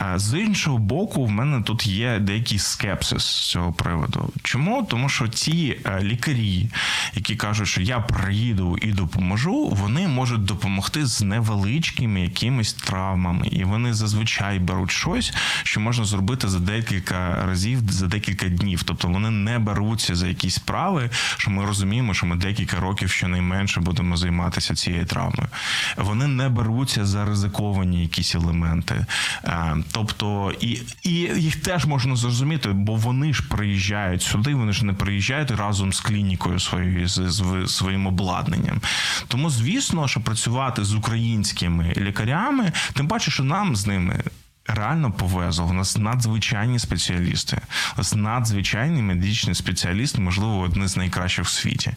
Е, 0.00 0.18
з 0.18 0.38
іншого 0.38 0.78
боку, 0.78 1.24
в 1.24 1.30
мене 1.30 1.62
тут 1.62 1.86
є 1.86 2.18
деякий 2.18 2.58
скепсис 2.58 3.24
з 3.24 3.50
цього 3.50 3.72
приводу. 3.72 4.32
Чому? 4.42 4.86
Тому 4.90 5.08
що 5.08 5.28
ті 5.28 5.78
е, 5.84 6.00
лікарі, 6.02 6.70
які 7.14 7.36
кажуть, 7.36 7.68
що 7.68 7.82
я 7.82 8.00
приїду 8.00 8.76
і 8.82 8.92
допоможу, 8.92 9.68
вони 9.68 10.08
можуть 10.08 10.44
допомогти 10.44 11.06
з 11.06 11.22
невеличкими 11.22 12.20
якимись 12.20 12.72
травмами, 12.72 13.48
і 13.48 13.64
вони 13.64 13.94
зазвичай 13.94 14.58
беруть 14.58 14.90
щось, 14.90 15.32
що 15.62 15.80
можна 15.80 16.04
зробити 16.04 16.48
за 16.48 16.58
декілька 16.58 17.46
разів, 17.46 17.78
за 17.90 18.06
декілька 18.06 18.48
днів. 18.48 18.82
Тобто 18.82 19.15
вони 19.16 19.30
не 19.30 19.58
беруться 19.58 20.14
за 20.14 20.28
якісь 20.28 20.54
справи, 20.54 21.10
що 21.36 21.50
ми 21.50 21.64
розуміємо, 21.64 22.14
що 22.14 22.26
ми 22.26 22.36
декілька 22.36 22.80
років 22.80 23.10
щонайменше 23.10 23.80
будемо 23.80 24.16
займатися 24.16 24.74
цією 24.74 25.06
травмою. 25.06 25.48
Вони 25.96 26.26
не 26.26 26.48
беруться 26.48 27.06
за 27.06 27.24
ризиковані 27.24 28.02
якісь 28.02 28.34
елементи. 28.34 29.06
Е, 29.44 29.76
тобто, 29.92 30.52
і 30.60 30.80
і 31.02 31.10
їх 31.36 31.56
теж 31.56 31.86
можна 31.86 32.16
зрозуміти, 32.16 32.68
бо 32.68 32.94
вони 32.94 33.34
ж 33.34 33.42
приїжджають 33.48 34.22
сюди, 34.22 34.54
вони 34.54 34.72
ж 34.72 34.84
не 34.84 34.92
приїжджають 34.92 35.50
разом 35.50 35.92
з 35.92 36.00
клінікою 36.00 36.60
своєю 36.60 37.08
з, 37.08 37.20
з 37.30 37.66
своїм 37.66 38.06
обладнанням. 38.06 38.80
Тому, 39.28 39.50
звісно, 39.50 40.08
що 40.08 40.20
працювати 40.20 40.84
з 40.84 40.94
українськими 40.94 41.92
лікарями, 41.96 42.72
тим 42.92 43.08
паче, 43.08 43.30
що 43.30 43.44
нам 43.44 43.76
з 43.76 43.86
ними 43.86 44.20
реально 44.68 45.12
повезло. 45.12 45.66
У 45.66 45.72
нас 45.72 45.96
надзвичайні 45.96 46.78
спеціалісти. 46.78 47.60
У 47.94 47.98
нас 47.98 48.14
надзвичайний 48.14 49.02
медичний 49.02 49.54
спеціаліст, 49.54 50.18
можливо, 50.18 50.58
один 50.58 50.88
з 50.88 50.96
найкращих 50.96 51.44
в 51.44 51.48
світі. 51.48 51.92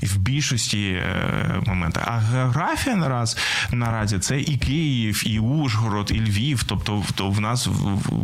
І 0.00 0.06
в 0.06 0.16
більшості 0.16 0.82
е, 0.82 1.62
моментів. 1.66 2.02
А 2.06 2.18
географія 2.18 2.96
нараз 2.96 3.36
наразі 3.72 4.18
це 4.18 4.40
і 4.40 4.56
Київ, 4.56 5.22
і 5.26 5.38
Ужгород, 5.38 6.10
і 6.14 6.20
Львів. 6.20 6.64
Тобто, 6.64 7.04
то 7.14 7.30
в 7.30 7.40
нас 7.40 7.68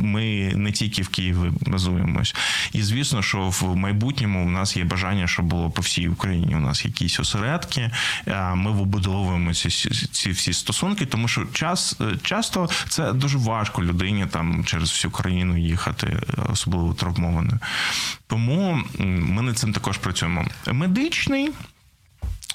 ми 0.01 0.53
не 0.55 0.72
тільки 0.72 1.03
в 1.03 1.09
Києві 1.09 1.53
базуємось. 1.61 2.34
І 2.72 2.82
звісно, 2.82 3.22
що 3.22 3.48
в 3.48 3.76
майбутньому 3.76 4.46
у 4.46 4.51
нас 4.51 4.76
є 4.76 4.84
бажання, 4.84 5.26
щоб 5.26 5.46
було 5.46 5.70
по 5.70 5.82
всій 5.82 6.09
Україні. 6.09 6.57
У 6.57 6.61
нас 6.61 6.84
якісь 6.84 7.20
осередки. 7.20 7.90
Ми 8.55 8.72
вибудовуємо 8.72 9.55
ці, 9.55 9.70
ці 10.12 10.30
всі 10.30 10.53
стосунки, 10.53 11.07
тому 11.07 11.28
що 11.28 11.44
час 11.53 11.96
е, 12.01 12.05
часто 12.22 12.68
це 12.88 13.12
дуже 13.12 13.38
важко 13.38 13.82
людині 13.91 14.26
там 14.26 14.64
через 14.64 14.91
всю 14.91 15.11
країну 15.11 15.59
їхати, 15.59 16.16
особливо 16.49 16.95
травмованою. 16.95 17.59
Тому 18.26 18.82
ми 18.99 19.43
над 19.43 19.59
цим 19.59 19.72
також 19.72 19.99
працюємо. 19.99 20.45
Медичний. 20.72 21.51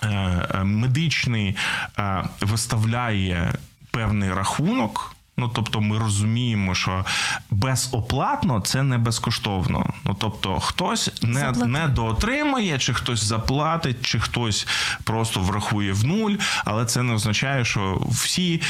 Е, 0.04 0.08
е, 0.54 0.64
медичний 0.64 1.56
е, 2.00 2.24
виставляє 2.42 3.54
певний 3.92 4.34
рахунок 4.34 5.15
Ну 5.38 5.52
тобто, 5.54 5.82
ми 5.82 6.00
розуміємо, 6.00 6.76
що 6.76 7.06
безоплатно 7.52 8.60
це 8.60 8.84
не 8.84 8.98
безкоштовно. 8.98 9.94
Ну 10.06 10.16
тобто, 10.20 10.60
хтось 10.60 11.12
не 11.22 11.52
не 11.52 11.88
доотримає, 11.88 12.80
чи 12.80 12.94
хтось 12.94 13.24
заплатить, 13.24 14.06
чи 14.06 14.20
хтось 14.20 14.68
просто 15.04 15.40
врахує 15.40 15.94
в 15.94 16.06
нуль, 16.06 16.36
але 16.66 16.86
це 16.86 17.04
не 17.04 17.14
означає, 17.14 17.66
що 17.66 18.02
всі 18.10 18.62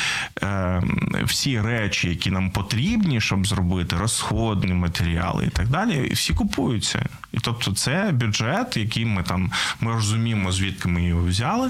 е, 0.43 0.83
всі 1.23 1.61
речі, 1.61 2.09
які 2.09 2.31
нам 2.31 2.51
потрібні, 2.51 3.21
щоб 3.21 3.47
зробити 3.47 3.95
розходні 3.95 4.73
матеріали 4.73 5.45
і 5.45 5.49
так 5.49 5.67
далі, 5.67 6.13
всі 6.13 6.33
купуються. 6.33 7.05
І 7.31 7.37
тобто, 7.39 7.73
це 7.73 8.11
бюджет, 8.13 8.77
який 8.77 9.05
ми 9.05 9.23
там 9.23 9.51
ми 9.81 9.91
розуміємо, 9.91 10.51
звідки 10.51 10.89
ми 10.89 11.03
його 11.03 11.25
взяли. 11.25 11.69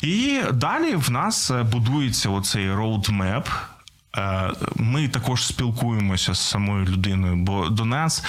І 0.00 0.40
далі 0.52 0.94
в 0.94 1.10
нас 1.10 1.50
будується 1.50 2.30
оцей 2.30 2.74
роудмеп. 2.74 3.48
Е, 4.16 4.50
ми 4.76 5.08
також 5.08 5.46
спілкуємося 5.46 6.34
з 6.34 6.40
самою 6.40 6.84
людиною, 6.84 7.36
бо 7.36 7.68
до 7.68 7.84
нас 7.84 8.24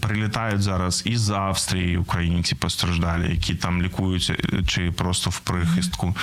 прилітають 0.00 0.62
зараз 0.62 1.02
із 1.06 1.30
Австрії 1.30 1.96
українці 1.96 2.54
постраждалі, 2.54 3.30
які 3.30 3.54
там 3.54 3.82
лікуються 3.82 4.36
чи 4.66 4.90
просто 4.90 5.30
в 5.30 5.38
прихистку. 5.40 6.16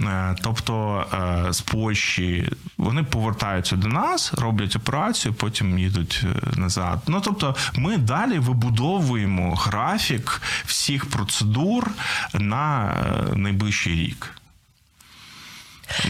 Е, 0.00 0.36
тобто 0.42 1.04
е, 1.14 1.52
з 1.52 1.60
Польщі 1.60 2.52
вони 2.78 3.02
повертаються 3.02 3.76
до 3.76 3.88
нас, 3.88 4.34
роблять 4.34 4.76
операцію, 4.76 5.34
потім 5.34 5.78
їдуть 5.78 6.24
назад. 6.56 7.02
Ну 7.06 7.20
тобто, 7.24 7.56
ми 7.74 7.96
далі 7.96 8.38
вибудовуємо 8.38 9.54
графік 9.54 10.42
всіх 10.64 11.06
процедур 11.06 11.90
на 12.34 12.94
найближчий 13.34 13.94
рік. 13.94 14.38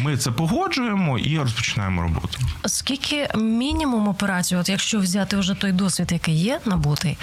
Ми 0.03 0.17
це 0.17 0.31
погоджуємо 0.31 1.19
і 1.19 1.39
розпочинаємо 1.39 2.03
роботу. 2.03 2.39
Скільки 2.67 3.29
мінімум 3.35 4.09
операцій, 4.09 4.57
от 4.57 4.69
якщо 4.69 4.99
взяти 4.99 5.37
вже 5.37 5.55
той 5.55 5.73
досвід, 5.73 6.13
який 6.13 6.35
є 6.35 6.61
набутий, 6.65 7.19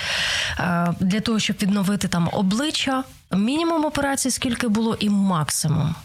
е, 0.60 0.94
для 1.00 1.20
того, 1.20 1.40
щоб 1.40 1.56
відновити 1.62 2.08
там 2.08 2.30
обличчя, 2.32 3.04
мінімум 3.32 3.86
операцій, 3.86 4.32
скільки 4.32 4.68
було, 4.68 4.98
і 5.00 5.10
максимум? 5.10 5.96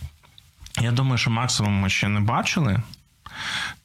Я 0.80 0.90
думаю, 0.90 1.18
що 1.18 1.30
максимум 1.30 1.72
ми 1.72 1.90
ще 1.90 2.08
не 2.08 2.20
бачили. 2.20 2.80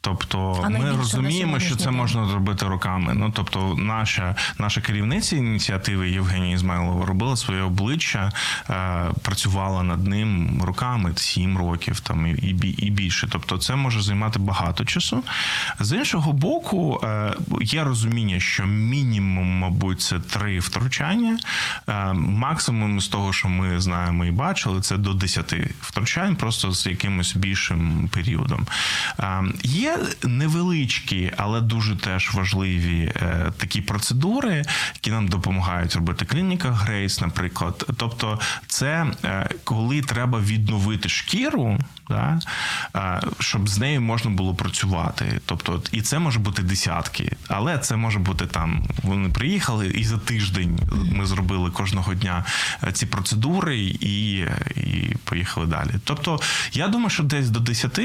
Тобто 0.06 0.62
а 0.66 0.70
ми 0.70 0.92
розуміємо, 0.92 1.60
що 1.60 1.76
це 1.76 1.92
можна 1.92 2.28
зробити 2.28 2.66
руками. 2.66 3.14
Ну 3.14 3.32
тобто, 3.36 3.76
наша 3.78 4.36
наша 4.60 4.82
керівниця 4.82 5.36
ініціативи 5.36 6.10
Євгенія 6.10 6.56
Ізмайлова 6.56 7.06
робила 7.06 7.36
своє 7.36 7.62
обличчя, 7.62 8.32
е, 8.70 9.06
працювала 9.22 9.84
над 9.84 10.08
ним 10.08 10.62
руками 10.64 11.12
сім 11.16 11.58
років, 11.58 12.00
там 12.00 12.28
і 12.28 12.32
і, 12.78 12.90
більше. 12.90 13.28
Тобто, 13.32 13.58
це 13.58 13.76
може 13.76 14.02
займати 14.02 14.40
багато 14.40 14.86
часу. 14.86 15.24
З 15.80 15.98
іншого 15.98 16.34
боку, 16.34 17.02
е, 17.04 17.34
є 17.62 17.84
розуміння, 17.84 18.40
що 18.40 18.66
мінімум, 18.66 19.48
мабуть, 19.48 20.02
це 20.02 20.20
три 20.20 20.60
втручання. 20.60 21.38
Е, 21.90 22.14
максимум 22.14 23.02
з 23.02 23.08
того, 23.08 23.34
що 23.34 23.48
ми 23.48 23.80
знаємо 23.80 24.26
і 24.26 24.32
бачили, 24.32 24.82
це 24.82 24.98
до 24.98 25.14
десяти 25.14 25.70
втручань, 25.82 26.36
просто 26.36 26.72
з 26.72 26.86
якимось 26.86 27.36
більшим 27.36 28.10
періодом. 28.14 28.68
Е, 29.20 29.44
є 29.64 29.95
невеличкі, 30.24 31.32
але 31.38 31.62
дуже 31.62 31.96
теж 31.96 32.34
важливі 32.34 33.14
е, 33.16 33.52
такі 33.58 33.82
процедури, 33.82 34.64
які 34.94 35.12
нам 35.12 35.28
допомагають 35.28 35.96
робити 35.96 36.26
клініка 36.26 36.72
Грейс, 36.72 37.22
наприклад. 37.22 37.86
Тобто, 37.98 38.40
це 38.68 39.06
е, 39.24 39.50
коли 39.64 40.02
треба 40.02 40.40
відновити 40.40 41.10
шкіру, 41.10 41.80
да, 42.10 42.40
е, 42.96 43.22
щоб 43.40 43.70
з 43.70 43.78
нею 43.78 44.02
можна 44.02 44.32
було 44.32 44.56
працювати. 44.56 45.42
Тобто, 45.46 45.82
і 45.92 46.02
це 46.02 46.20
може 46.20 46.40
бути 46.40 46.62
десятки, 46.64 47.32
але 47.48 47.78
це 47.78 47.96
може 47.96 48.20
бути 48.20 48.46
там. 48.46 48.84
Вони 49.04 49.30
приїхали, 49.30 49.88
і 49.88 50.04
за 50.04 50.18
тиждень 50.18 50.80
ми 51.12 51.26
зробили 51.26 51.72
кожного 51.72 52.14
дня 52.14 52.46
е, 52.84 52.92
ці 52.92 53.06
процедури 53.06 53.80
і, 53.80 54.38
і 54.76 55.16
поїхали 55.24 55.68
далі. 55.68 55.92
Тобто, 56.04 56.40
я 56.74 56.88
думаю, 56.88 57.10
що 57.10 57.24
десь 57.24 57.50
до 57.50 57.60
10 57.60 58.00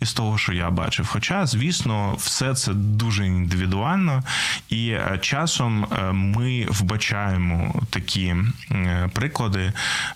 із 0.00 0.12
того, 0.12 0.38
що 0.38 0.52
я 0.52 0.70
бачив. 0.70 1.06
Хоча, 1.12 1.46
звісно, 1.46 2.14
все 2.18 2.54
це 2.54 2.74
дуже 2.74 3.26
індивідуально, 3.26 4.22
і 4.68 4.88
е, 4.88 5.18
часом 5.22 5.84
е, 5.84 6.12
ми 6.12 6.66
вбачаємо 6.70 7.82
такі 7.90 8.34
е, 8.72 9.10
приклади, 9.12 9.72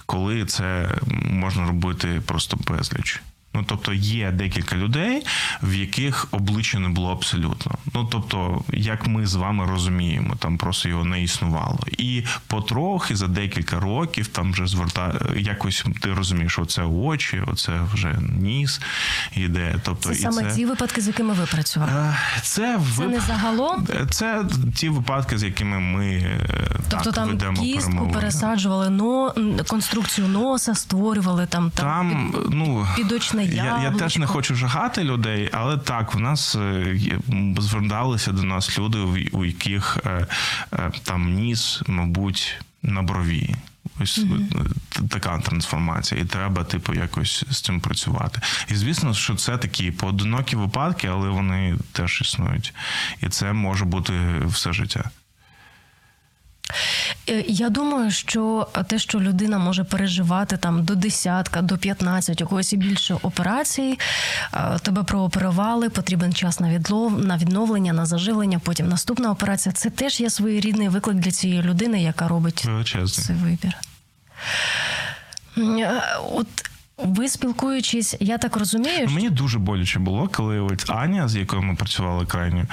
коли 0.07 0.45
це 0.45 0.91
можна 1.31 1.67
робити 1.67 2.23
просто 2.27 2.59
безліч. 2.69 3.23
Ну, 3.61 3.67
тобто 3.69 3.93
є 3.93 4.31
декілька 4.31 4.77
людей, 4.77 5.27
в 5.63 5.75
яких 5.75 6.29
обличчя 6.31 6.79
не 6.79 6.89
було 6.89 7.13
абсолютно. 7.13 7.73
Ну 7.95 8.09
тобто, 8.13 8.65
як 8.73 9.07
ми 9.07 9.27
з 9.27 9.35
вами 9.35 9.67
розуміємо, 9.67 10.35
там 10.39 10.59
просто 10.59 10.89
його 10.89 11.05
не 11.05 11.23
існувало. 11.23 11.79
І 11.99 12.23
потрохи 12.47 13.17
за 13.17 13.27
декілька 13.27 13.81
років 13.81 14.27
там 14.27 14.53
вже 14.53 14.67
звертає 14.67 15.15
якось 15.37 15.85
ти 16.01 16.15
розумієш, 16.15 16.59
оце 16.59 16.83
очі, 16.83 17.43
оце 17.47 17.81
вже 17.93 18.19
ніс 18.39 18.81
іде. 19.37 19.75
Тобто, 19.85 20.09
Це 20.09 20.15
і 20.15 20.19
саме 20.19 20.43
це... 20.43 20.57
ті 20.57 20.67
випадки, 20.67 21.01
з 21.01 21.07
якими 21.07 21.35
ви 21.35 21.47
працювали. 21.47 21.93
Е, 21.93 22.17
Це, 22.43 22.79
Це 22.97 23.07
не 23.07 23.21
загалом. 23.21 23.87
Це 24.11 24.45
ті 24.75 24.89
випадки, 24.89 25.39
з 25.39 25.43
якими 25.43 25.81
ми 25.81 26.07
е, 26.07 26.47
Тобто 26.89 27.05
так, 27.05 27.15
там 27.15 27.29
ведемо 27.29 27.63
кістку 27.63 27.81
перемовини. 27.81 28.15
пересаджували, 28.15 28.91
но 28.91 29.35
конструкцію 29.67 30.29
носа 30.29 30.75
створювали 30.75 31.47
там 31.47 31.71
там, 31.71 31.87
Там 31.87 32.35
ну 32.51 32.87
підочне 32.97 33.45
я, 33.57 33.83
я 33.83 33.91
теж 33.91 34.17
не 34.17 34.27
хочу 34.27 34.55
жагати 34.55 35.05
людей, 35.05 35.51
але 35.53 35.79
так, 35.79 36.15
в 36.15 36.19
нас 36.21 36.55
е, 36.57 36.97
зверталися 37.59 38.33
до 38.33 38.43
нас 38.43 38.79
люди, 38.79 38.99
у- 39.33 39.45
яких 39.45 39.99
е, 40.07 40.27
е, 40.73 40.91
там 41.05 41.33
ніс, 41.35 41.83
мабуть, 41.87 42.57
на 42.83 43.03
брові. 43.03 43.55
Ось 44.03 44.25
т- 44.93 45.03
така 45.11 45.39
трансформація, 45.39 46.21
і 46.21 46.25
треба, 46.25 46.65
типу, 46.65 46.95
якось 46.95 47.45
з 47.51 47.61
цим 47.61 47.81
працювати. 47.81 48.41
І 48.69 48.75
звісно, 48.75 49.15
що 49.15 49.35
це 49.35 49.59
такі 49.59 49.91
поодинокі 49.91 50.57
випадки, 50.57 51.07
але 51.07 51.29
вони 51.29 51.77
теж 51.93 52.21
існують. 52.23 52.75
І 53.23 53.29
це 53.29 53.53
може 53.53 53.85
бути 53.85 54.13
все 54.47 54.73
життя. 54.73 55.11
Е, 57.29 57.45
Я 57.49 57.69
думаю, 57.69 58.11
що 58.11 58.69
те, 58.87 58.99
що 58.99 59.21
людина 59.21 59.59
може 59.59 59.85
переживати 59.85 60.57
там 60.57 60.85
до 60.85 60.95
десятка, 60.95 61.63
до 61.63 61.79
15, 61.79 62.43
у 62.43 62.47
когось 62.47 62.73
і 62.73 62.77
більше 62.77 63.15
операцій, 63.23 63.99
е, 64.55 64.79
тебе 64.83 65.03
прооперували, 65.03 65.89
потрібен 65.91 66.33
час 66.33 66.61
на 66.61 66.71
відлов, 66.71 67.25
на 67.25 67.37
відновлення, 67.37 67.93
на 67.93 68.07
заживлення, 68.07 68.59
потім 68.59 68.89
наступна 68.89 69.31
операція. 69.31 69.73
Це 69.73 69.91
теж 69.91 70.21
є 70.21 70.31
своєрідний 70.31 70.89
виклик 70.89 71.17
для 71.17 71.31
цієї 71.31 71.63
людини, 71.63 72.03
яка 72.03 72.29
робить 72.29 72.65
Величезний. 72.65 73.27
цей 73.27 73.37
вибір. 73.37 73.75
Е, 75.59 76.03
От 76.33 76.47
ви 77.05 77.29
спілкуючись, 77.29 78.17
я 78.21 78.39
так 78.39 78.57
розумію, 78.57 79.07
що 79.07 79.11
Мені 79.11 79.31
дуже 79.31 79.59
боляче 79.59 79.99
було, 79.99 80.29
коли 80.29 80.61
от 80.61 80.91
Аня, 80.91 81.29
з 81.29 81.37
якою 81.37 81.63
ми 81.63 81.75
працювали 81.75 82.27
крайньо, 82.27 82.65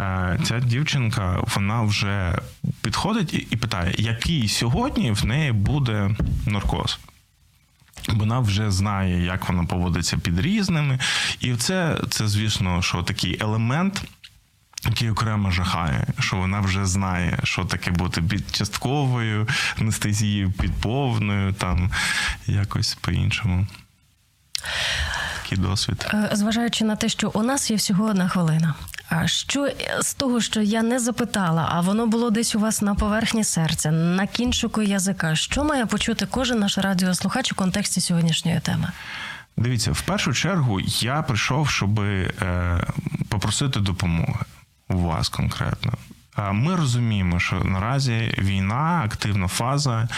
е, 0.00 0.38
ця 0.44 0.60
дівчинка 0.60 1.44
вона 1.54 1.82
вже 1.82 2.38
підходить 2.82 3.46
і 3.50 3.56
питає, 3.56 3.94
який 3.98 4.48
сьогодні 4.48 5.12
в 5.12 5.24
неї 5.24 5.52
буде 5.52 6.10
наркоз. 6.46 6.98
Вона 8.08 8.40
вже 8.40 8.70
знає, 8.70 9.24
як 9.24 9.48
вона 9.48 9.64
поводиться 9.64 10.18
під 10.18 10.40
різними. 10.40 10.98
І 11.40 11.54
це, 11.54 11.98
це 12.10 12.28
звісно, 12.28 12.82
що 12.82 13.02
такий 13.02 13.38
елемент. 13.40 14.04
Який 14.86 15.10
окремо 15.10 15.50
жахає, 15.50 16.06
що 16.18 16.36
вона 16.36 16.60
вже 16.60 16.86
знає, 16.86 17.38
що 17.44 17.64
таке 17.64 17.90
бути 17.90 18.22
під 18.22 18.56
частковою 18.56 19.48
анестезією, 19.80 20.52
під 20.52 20.72
повною, 20.72 21.52
там 21.52 21.90
якось 22.46 22.94
по-іншому. 22.94 23.66
Такий 25.42 25.58
досвід. 25.58 26.06
Е, 26.14 26.30
Зважаючи 26.32 26.84
на 26.84 26.96
те, 26.96 27.08
що 27.08 27.30
у 27.34 27.42
нас 27.42 27.70
є 27.70 27.76
всього 27.76 28.04
одна 28.04 28.28
хвилина. 28.28 28.74
А 29.08 29.26
що 29.26 29.68
з 30.00 30.14
того, 30.14 30.40
що 30.40 30.60
я 30.60 30.82
не 30.82 30.98
запитала, 30.98 31.68
а 31.72 31.80
воно 31.80 32.06
було 32.06 32.30
десь 32.30 32.54
у 32.54 32.58
вас 32.58 32.82
на 32.82 32.94
поверхні 32.94 33.44
серця, 33.44 33.90
на 33.90 34.26
кінчику 34.26 34.82
язика, 34.82 35.36
що 35.36 35.64
має 35.64 35.86
почути 35.86 36.26
кожен 36.30 36.58
наш 36.58 36.78
радіослухач 36.78 37.52
у 37.52 37.54
контексті 37.54 38.00
сьогоднішньої 38.00 38.60
теми? 38.60 38.88
Дивіться, 39.56 39.92
в 39.92 40.00
першу 40.00 40.32
чергу 40.32 40.80
я 41.00 41.22
прийшов, 41.22 41.68
щоб 41.68 42.00
е, 42.00 42.30
попросити 43.28 43.80
допомоги 43.80 44.44
вас 44.88 45.28
конкретно. 45.28 45.92
Ми 46.52 46.76
розуміємо, 46.76 47.40
що 47.40 47.56
наразі 47.56 48.34
війна, 48.38 49.02
активна 49.04 49.48
фаза, 49.48 50.08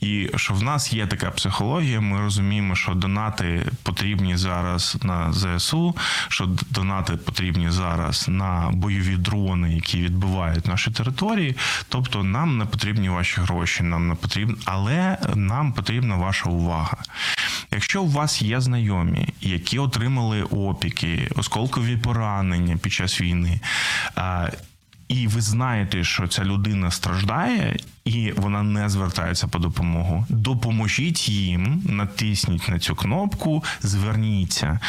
і 0.00 0.30
що 0.36 0.54
в 0.54 0.62
нас 0.62 0.92
є 0.92 1.06
така 1.06 1.30
психологія. 1.30 2.00
Ми 2.00 2.20
розуміємо, 2.20 2.76
що 2.76 2.94
донати 2.94 3.66
потрібні 3.82 4.36
зараз 4.36 4.96
на 5.02 5.32
ЗСУ, 5.32 5.96
що 6.28 6.48
донати 6.70 7.16
потрібні 7.16 7.70
зараз 7.70 8.28
на 8.28 8.70
бойові 8.72 9.16
дрони, 9.16 9.74
які 9.74 10.02
відбивають 10.02 10.66
наші 10.66 10.90
території. 10.90 11.56
Тобто, 11.88 12.22
нам 12.22 12.58
не 12.58 12.64
потрібні 12.64 13.08
ваші 13.08 13.40
гроші, 13.40 13.82
нам 13.82 14.08
не 14.08 14.14
потрібно, 14.14 14.56
але 14.64 15.18
нам 15.34 15.72
потрібна 15.72 16.16
ваша 16.16 16.50
увага. 16.50 16.96
Якщо 17.70 18.02
у 18.02 18.08
вас 18.08 18.42
є 18.42 18.60
знайомі, 18.60 19.28
які 19.40 19.78
отримали 19.78 20.42
опіки, 20.42 21.30
осколкові 21.36 21.96
поранення 21.96 22.76
під 22.76 22.92
час 22.92 23.20
війни. 23.20 23.60
І 25.08 25.26
ви 25.26 25.40
знаєте, 25.40 26.04
що 26.04 26.28
ця 26.28 26.44
людина 26.44 26.90
страждає, 26.90 27.76
і 28.04 28.32
вона 28.36 28.62
не 28.62 28.88
звертається 28.88 29.48
по 29.48 29.58
допомогу. 29.58 30.26
Допоможіть 30.28 31.28
їм, 31.28 31.82
натисніть 31.88 32.68
на 32.68 32.78
цю 32.78 32.94
кнопку, 32.94 33.64
зверніться. 33.82 34.80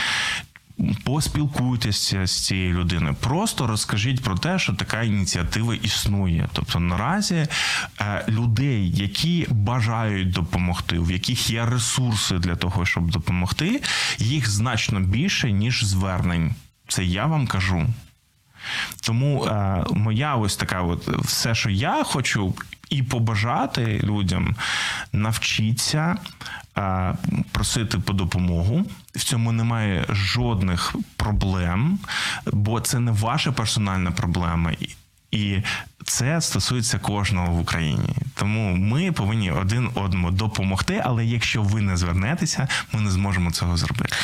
Поспілкуйтеся 1.04 2.28
з 2.28 2.46
цією 2.46 2.80
людиною. 2.80 3.16
Просто 3.20 3.68
розкажіть 3.68 4.22
про 4.22 4.38
те, 4.38 4.60
що 4.60 4.74
така 4.74 5.02
ініціатива 5.02 5.76
існує. 5.76 6.50
Тобто 6.54 6.80
наразі 6.80 7.48
е, 8.02 8.26
людей, 8.30 8.92
які 8.92 9.48
бажають 9.50 10.32
допомогти, 10.32 11.00
в 11.00 11.12
яких 11.12 11.50
є 11.50 11.66
ресурси 11.66 12.38
для 12.38 12.56
того, 12.56 12.86
щоб 12.86 13.12
допомогти, 13.12 13.82
їх 14.18 14.50
значно 14.50 15.00
більше 15.00 15.52
ніж 15.52 15.86
звернень. 15.86 16.56
Це 16.88 17.06
я 17.06 17.26
вам 17.26 17.48
кажу. 17.48 17.88
Тому 19.02 19.46
е, 19.46 19.84
моя 19.94 20.36
ось 20.36 20.56
така, 20.58 20.82
от 20.82 21.08
все, 21.08 21.56
що 21.56 21.70
я 21.70 22.04
хочу, 22.04 22.54
і 22.90 23.04
побажати 23.04 24.00
людям 24.04 24.56
навчіться 25.14 26.18
е, 26.78 27.14
просити 27.52 28.00
по 28.00 28.14
допомогу. 28.14 28.86
В 29.16 29.24
цьому 29.24 29.52
немає 29.52 30.06
жодних 30.10 30.96
проблем, 31.16 32.00
бо 32.46 32.82
це 32.82 33.00
не 33.00 33.12
ваша 33.12 33.52
персональна 33.52 34.12
проблема. 34.12 34.72
І- 35.32 35.64
це 36.06 36.42
стосується 36.42 37.00
кожного 37.00 37.54
в 37.54 37.60
Україні. 37.60 38.10
Тому 38.36 38.76
ми 38.76 39.12
повинні 39.12 39.52
один 39.52 39.90
одному 39.96 40.32
допомогти. 40.32 41.02
Але 41.06 41.26
якщо 41.26 41.62
ви 41.62 41.82
не 41.82 41.98
звернетеся, 41.98 42.68
ми 42.94 43.02
не 43.02 43.12
зможемо 43.12 43.52
цього 43.52 43.78
зробити. 43.78 44.16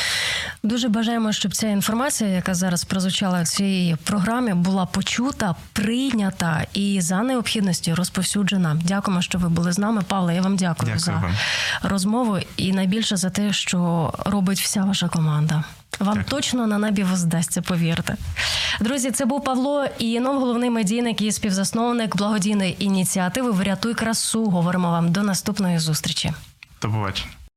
Дуже 0.63 0.89
бажаємо, 0.89 1.32
щоб 1.32 1.55
ця 1.55 1.67
інформація, 1.67 2.30
яка 2.30 2.53
зараз 2.53 2.84
прозвучала 2.84 3.41
в 3.41 3.47
цій 3.47 3.95
програмі, 4.03 4.53
була 4.53 4.86
почута, 4.86 5.55
прийнята 5.73 6.65
і 6.73 7.01
за 7.01 7.21
необхідності 7.21 7.93
розповсюджена. 7.93 8.82
Дякуємо, 8.84 9.21
що 9.21 9.38
ви 9.38 9.49
були 9.49 9.71
з 9.71 9.80
нами. 9.80 10.01
Павло, 10.07 10.32
я 10.32 10.41
вам 10.41 10.55
дякую, 10.55 10.75
Дякую 10.86 10.99
за 10.99 11.11
вам. 11.11 11.36
розмову 11.84 12.38
і 12.57 12.71
найбільше 12.71 13.17
за 13.17 13.30
те, 13.30 13.53
що 13.53 14.13
робить 14.25 14.59
вся 14.61 14.84
ваша 14.84 15.07
команда. 15.07 15.63
Вам 15.99 16.17
так. 16.17 16.25
точно 16.25 16.67
на 16.67 16.77
небі 16.77 17.03
воздасться, 17.03 17.61
повірте. 17.61 18.15
Друзі, 18.79 19.11
це 19.11 19.25
був 19.25 19.43
Павло 19.43 19.85
Ієнов, 19.99 20.39
головний 20.39 20.69
медійник 20.69 21.21
і 21.21 21.31
співзасновник 21.31 22.15
благодійної 22.15 22.83
ініціативи 22.83 23.51
Врятуй 23.51 23.93
красу. 23.93 24.49
Говоримо 24.49 24.91
вам 24.91 25.11
до 25.11 25.23
наступної 25.23 25.79
зустрічі. 25.79 26.33
До 26.81 26.89
побачення. 26.89 27.38